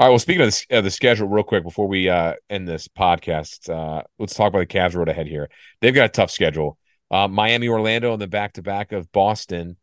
[0.00, 0.10] All right.
[0.10, 4.02] Well, speaking of the, the schedule, real quick before we uh, end this podcast, uh,
[4.18, 5.48] let's talk about the Cavs road ahead here.
[5.80, 6.76] They've got a tough schedule.
[7.10, 9.76] Uh, Miami, Orlando, and the back to back of Boston.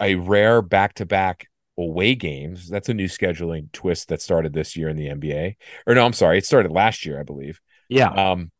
[0.00, 1.48] A rare back to back
[1.78, 2.68] away games.
[2.68, 5.56] That's a new scheduling twist that started this year in the NBA.
[5.86, 7.60] Or no, I'm sorry, it started last year, I believe.
[7.88, 8.08] Yeah.
[8.08, 8.50] Um,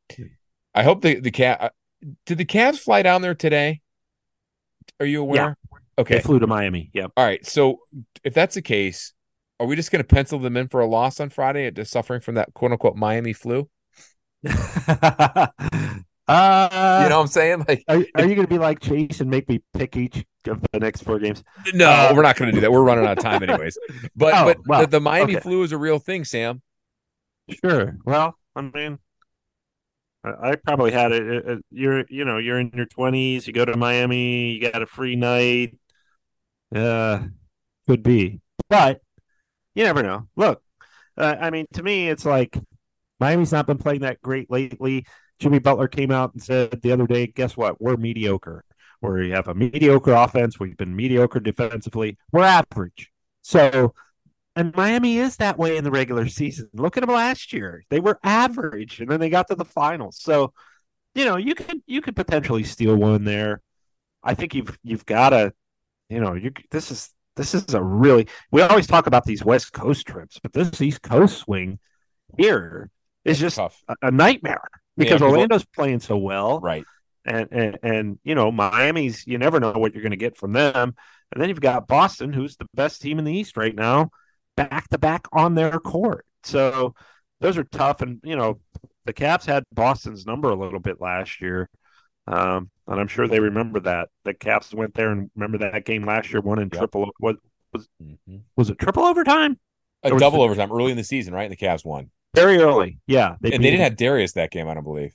[0.75, 1.61] I hope the the cat.
[1.61, 1.71] Uh,
[2.27, 3.81] did the Cavs fly down there today?
[4.99, 5.57] Are you aware?
[5.73, 5.79] Yeah.
[5.99, 6.15] Okay.
[6.17, 6.91] They flew to Miami.
[6.95, 7.13] Yep.
[7.17, 7.45] All right.
[7.47, 7.81] So
[8.25, 9.13] if that's the case,
[9.61, 11.93] are we just going to pencil them in for a loss on Friday at just
[11.93, 13.69] suffering from that quote unquote Miami flu?
[16.29, 17.65] Uh, you know what I'm saying?
[17.69, 20.61] Like, are, are you going to be like Chase and make me pick each of
[20.73, 21.43] the next four games?
[21.75, 22.71] No, uh, we're not going to do that.
[22.71, 23.77] We're running out of time, anyways.
[24.15, 25.43] But oh, but well, the, the, Miami okay.
[25.43, 26.63] flu is a real thing, Sam.
[27.65, 27.97] Sure.
[28.05, 28.99] Well, I mean,
[30.25, 31.65] I, I probably had it.
[31.71, 33.47] You're you know you're in your 20s.
[33.47, 34.53] You go to Miami.
[34.53, 35.77] You got a free night.
[36.75, 37.25] Uh,
[37.89, 39.01] could be, but
[39.75, 40.29] you never know.
[40.37, 40.63] Look,
[41.17, 42.57] uh, I mean, to me, it's like
[43.19, 45.07] Miami's not been playing that great lately.
[45.43, 47.81] Jimmy Butler came out and said the other day, guess what?
[47.81, 48.65] We're mediocre.
[49.01, 50.61] We have a mediocre offense.
[50.61, 52.17] We've been mediocre defensively.
[52.31, 53.11] We're average.
[53.43, 53.93] So,
[54.55, 56.69] and Miami is that way in the regular season.
[56.75, 60.19] Look at them last year; they were average, and then they got to the finals.
[60.21, 60.53] So,
[61.17, 63.61] you know, you could you could potentially steal one there.
[64.23, 65.53] I think you've you've got to,
[66.09, 68.29] you know, you this is this is a really.
[68.53, 71.81] We always talk about these West Coast trips, but this East Coast swing
[72.39, 72.91] here
[73.25, 73.71] is just a,
[74.03, 76.85] a nightmare because yeah, Orlando's playing so well, right?
[77.25, 80.53] And, and and you know Miami's you never know what you're going to get from
[80.53, 80.95] them,
[81.33, 84.11] and then you've got Boston, who's the best team in the East right now,
[84.57, 86.27] back to back on their court.
[86.43, 86.95] So
[87.41, 88.61] those are tough, and you know
[89.05, 91.69] the Cavs had Boston's number a little bit last year,
[92.27, 94.09] um, and I'm sure they remember that.
[94.25, 96.81] The Cavs went there and remember that game last year, won in yep.
[96.81, 97.11] triple.
[97.19, 97.37] What
[97.73, 98.39] was mm-hmm.
[98.57, 99.59] was it triple overtime?
[100.05, 101.45] A double overtime early in the season, right?
[101.45, 102.11] And the Cavs won.
[102.35, 103.37] Very early, yeah.
[103.41, 105.15] They and they didn't have Darius that game, I don't believe.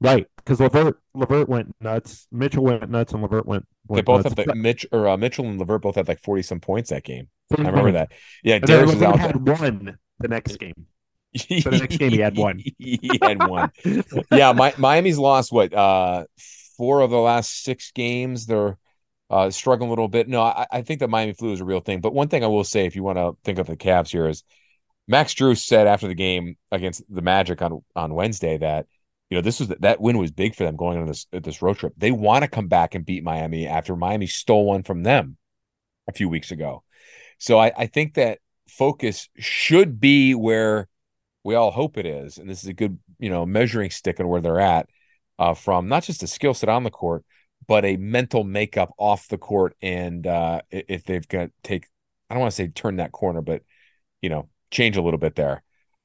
[0.00, 2.26] Right, because LeVert LeVert went nuts.
[2.32, 3.66] Mitchell went nuts, and LeVert went.
[3.86, 4.38] went they both nuts.
[4.38, 7.04] had like Mitch or uh, Mitchell and LeVert both had like forty some points that
[7.04, 7.28] game.
[7.52, 8.12] I remember that.
[8.42, 9.18] Yeah, and Darius was out.
[9.18, 9.54] Had there.
[9.54, 10.86] one the next game.
[11.32, 12.62] the next game, he had one.
[12.78, 13.70] he had one.
[14.32, 16.24] yeah, my, Miami's lost what uh,
[16.76, 18.46] four of the last six games.
[18.46, 18.78] They're
[19.28, 20.28] uh, struggling a little bit.
[20.28, 22.00] No, I, I think that Miami flu is a real thing.
[22.00, 24.26] But one thing I will say, if you want to think of the Cavs here,
[24.28, 24.42] is
[25.10, 28.86] Max Drew said after the game against the Magic on on Wednesday that
[29.28, 31.78] you know this was that win was big for them going on this this road
[31.78, 31.92] trip.
[31.96, 35.36] They want to come back and beat Miami after Miami stole one from them
[36.08, 36.84] a few weeks ago.
[37.38, 38.38] So I, I think that
[38.68, 40.86] focus should be where
[41.42, 44.28] we all hope it is, and this is a good you know measuring stick on
[44.28, 44.88] where they're at
[45.40, 47.24] uh, from not just a skill set on the court,
[47.66, 49.74] but a mental makeup off the court.
[49.82, 51.88] And uh, if they've got take,
[52.28, 53.62] I don't want to say turn that corner, but
[54.22, 55.62] you know change a little bit there.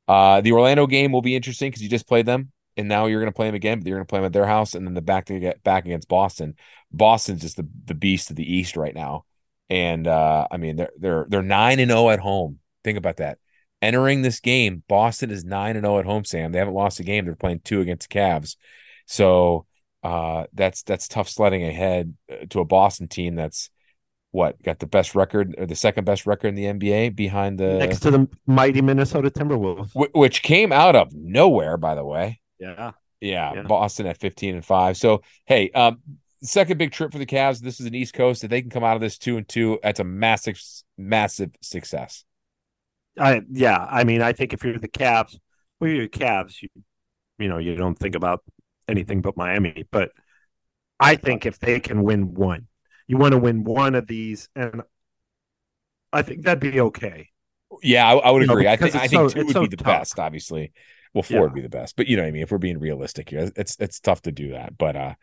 [0.07, 3.21] Uh, the Orlando game will be interesting because you just played them, and now you're
[3.21, 4.85] going to play them again, but you're going to play them at their house, and
[4.85, 6.55] then the back to get back against Boston.
[6.91, 9.25] Boston's just the the beast of the East right now,
[9.69, 12.59] and uh, I mean they're they're they're nine and zero oh at home.
[12.83, 13.39] Think about that.
[13.81, 16.25] Entering this game, Boston is nine and zero oh at home.
[16.25, 17.25] Sam, they haven't lost a game.
[17.25, 18.57] They're playing two against the Cavs,
[19.07, 19.65] so
[20.03, 23.71] uh, that's that's tough sledding ahead uh, to a Boston team that's
[24.35, 27.77] what got the best record or the second best record in the NBA behind the
[27.77, 32.41] next to the mighty Minnesota Timberwolves, which came out of nowhere, by the way.
[32.59, 32.91] Yeah.
[33.21, 34.97] yeah, yeah, Boston at fifteen and five.
[34.97, 36.01] So hey, um,
[36.43, 37.61] second big trip for the Cavs.
[37.61, 38.43] This is an East Coast.
[38.43, 40.61] If they can come out of this two and two, that's a massive,
[40.97, 42.25] massive success.
[43.17, 45.39] I yeah, I mean, I think if you're the Cavs,
[45.79, 46.67] well, you're the Cavs, you
[47.37, 48.43] you know, you don't think about
[48.89, 49.85] anything but Miami.
[49.91, 50.11] But
[50.99, 52.67] I think if they can win one,
[53.07, 54.81] you want to win one of these, and
[56.13, 57.29] I think that'd be okay.
[57.83, 58.67] Yeah, I, I would You know, agree.
[58.67, 59.85] I think I think so- two would so be the tough.
[59.85, 60.19] best.
[60.19, 60.71] Obviously,
[61.13, 61.41] well, four Yeah.
[61.43, 61.95] would be the best.
[61.97, 62.43] But you know what I mean.
[62.43, 64.77] If we're being realistic here, it's it's tough to do that.
[64.77, 65.13] But uh,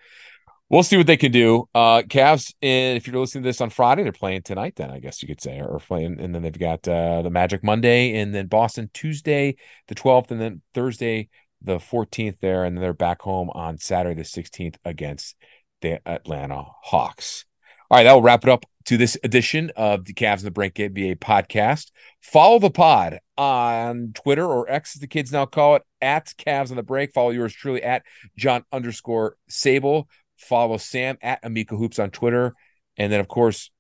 [0.69, 1.69] we'll see what they can do.
[1.75, 2.53] Uh, Cavs.
[2.61, 4.75] And if you're listening to this on Friday, they're playing tonight.
[4.77, 7.65] Then I guess you could say, or playing, and then they've got uh, the Magic
[7.65, 9.57] Monday, and then Boston Tuesday,
[9.89, 11.29] the 12th, and then Thursday,
[11.63, 12.39] the 14th.
[12.41, 15.37] There, and then they're back home on Saturday, the 16th, against
[15.81, 17.45] the Atlanta Hawks.
[17.93, 20.51] All right, that will wrap it up to this edition of the Cavs and the
[20.51, 21.91] Break NBA podcast.
[22.23, 26.71] Follow the pod on Twitter or X, as the kids now call it, at Cavs
[26.71, 27.13] on the Break.
[27.13, 28.03] Follow yours truly at
[28.35, 30.07] John underscore Sabol.
[30.39, 32.55] Follow Sam at Amico Hoops on Twitter.
[32.97, 33.71] And then, of course,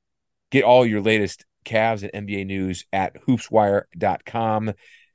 [0.50, 4.74] get all your latest Cavs and NBA news at hoopswire.com.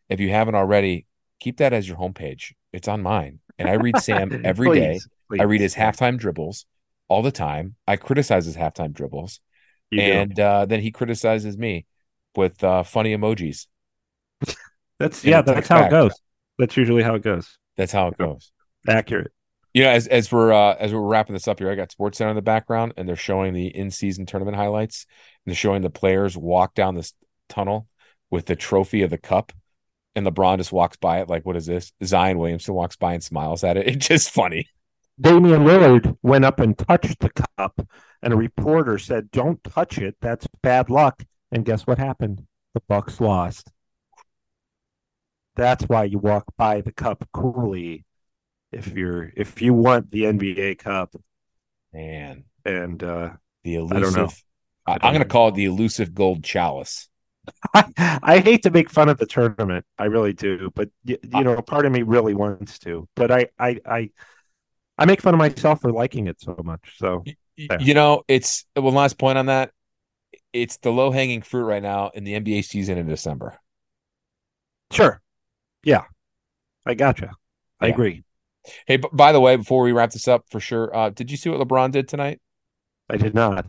[0.09, 1.05] If you haven't already,
[1.39, 2.53] keep that as your homepage.
[2.73, 3.41] It's on mine.
[3.59, 4.99] And I read Sam every day.
[5.29, 6.65] Please, I read his halftime dribbles
[7.07, 7.75] all the time.
[7.87, 9.39] I criticize his halftime dribbles,
[9.91, 10.11] You do.
[10.11, 11.85] and uh, then he criticizes me
[12.35, 13.67] with uh, funny emojis.
[14.99, 15.87] that's yeah, that's how back.
[15.87, 16.13] it goes.
[16.57, 17.57] That's usually how it goes.
[17.75, 18.51] That's how it goes.
[18.87, 19.31] Accurate.
[19.73, 22.17] You know, as as we're uh, as we're wrapping this up here, I got Sports
[22.17, 25.05] Center in the background, and they're showing the in season tournament highlights.
[25.45, 27.13] And they're showing the players walk down this
[27.47, 27.87] tunnel
[28.31, 29.53] with the trophy of the cup,
[30.15, 33.23] and LeBron just walks by it like, "What is this?" Zion Williamson walks by and
[33.23, 33.87] smiles at it.
[33.97, 34.67] It's just funny.
[35.19, 37.87] Damian Lillard went up and touched the cup,
[38.23, 40.15] and a reporter said, "Don't touch it.
[40.21, 42.47] That's bad luck." And guess what happened?
[42.73, 43.71] The Bucks lost.
[45.55, 48.05] That's why you walk by the cup coolly
[48.71, 51.15] if you're if you want the NBA cup.
[51.93, 53.31] Man, And uh,
[53.63, 54.35] the don't know.
[54.35, 54.43] elusive.
[54.85, 57.09] I I I'm going to call it the elusive gold chalice.
[57.73, 59.85] I, I hate to make fun of the tournament.
[59.97, 63.07] I really do, but y- you know, part of me really wants to.
[63.15, 64.09] But I, I, I,
[64.97, 66.81] I make fun of myself for liking it so much.
[66.97, 67.23] So
[67.55, 67.77] Yeah.
[67.79, 68.91] You know, it's well.
[68.93, 69.71] Last point on that,
[70.53, 73.57] it's the low hanging fruit right now in the NBA season in December.
[74.91, 75.21] sure,
[75.83, 76.03] yeah,
[76.85, 77.31] I gotcha.
[77.79, 77.93] I Yeah.
[77.93, 78.23] agree.
[78.85, 81.37] Hey, b- by the way, before we wrap this up, for sure, uh, did you
[81.37, 82.39] see what LeBron did tonight?
[83.09, 83.65] I did not.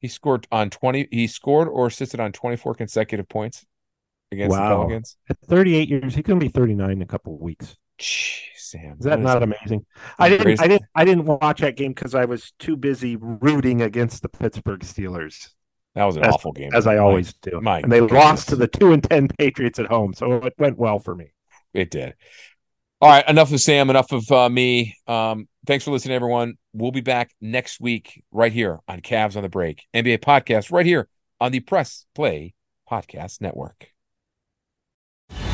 [0.00, 1.08] He scored on twenty.
[1.10, 3.64] He scored or assisted on twenty four consecutive points
[4.32, 5.16] against the Pelicans.
[5.28, 7.76] At 38 years, he's going to be 39 in a couple of weeks.
[7.98, 9.84] Jeez, Sam, Is that what not amazing?
[10.18, 10.60] I didn't.
[10.60, 10.86] I didn't.
[10.94, 15.50] I didn't watch that game because I was too busy rooting against the Pittsburgh Steelers,
[15.94, 17.60] That was an as- awful game, as I My- always do.
[17.60, 18.18] my and they goodness.
[18.18, 21.32] lost to the two and ten Patriots at home, so it went well for me.
[21.74, 22.14] It did.
[23.02, 24.94] All right, enough of Sam, enough of uh, me.
[25.06, 26.54] Um, thanks for listening, everyone.
[26.74, 30.84] We'll be back next week right here on Cavs on the Break, NBA podcast, right
[30.84, 31.08] here
[31.40, 32.52] on the Press Play
[32.90, 33.90] Podcast Network.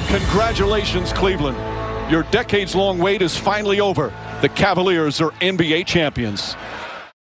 [0.09, 1.57] Congratulations, Cleveland.
[2.09, 4.13] Your decades long wait is finally over.
[4.41, 6.55] The Cavaliers are NBA champions.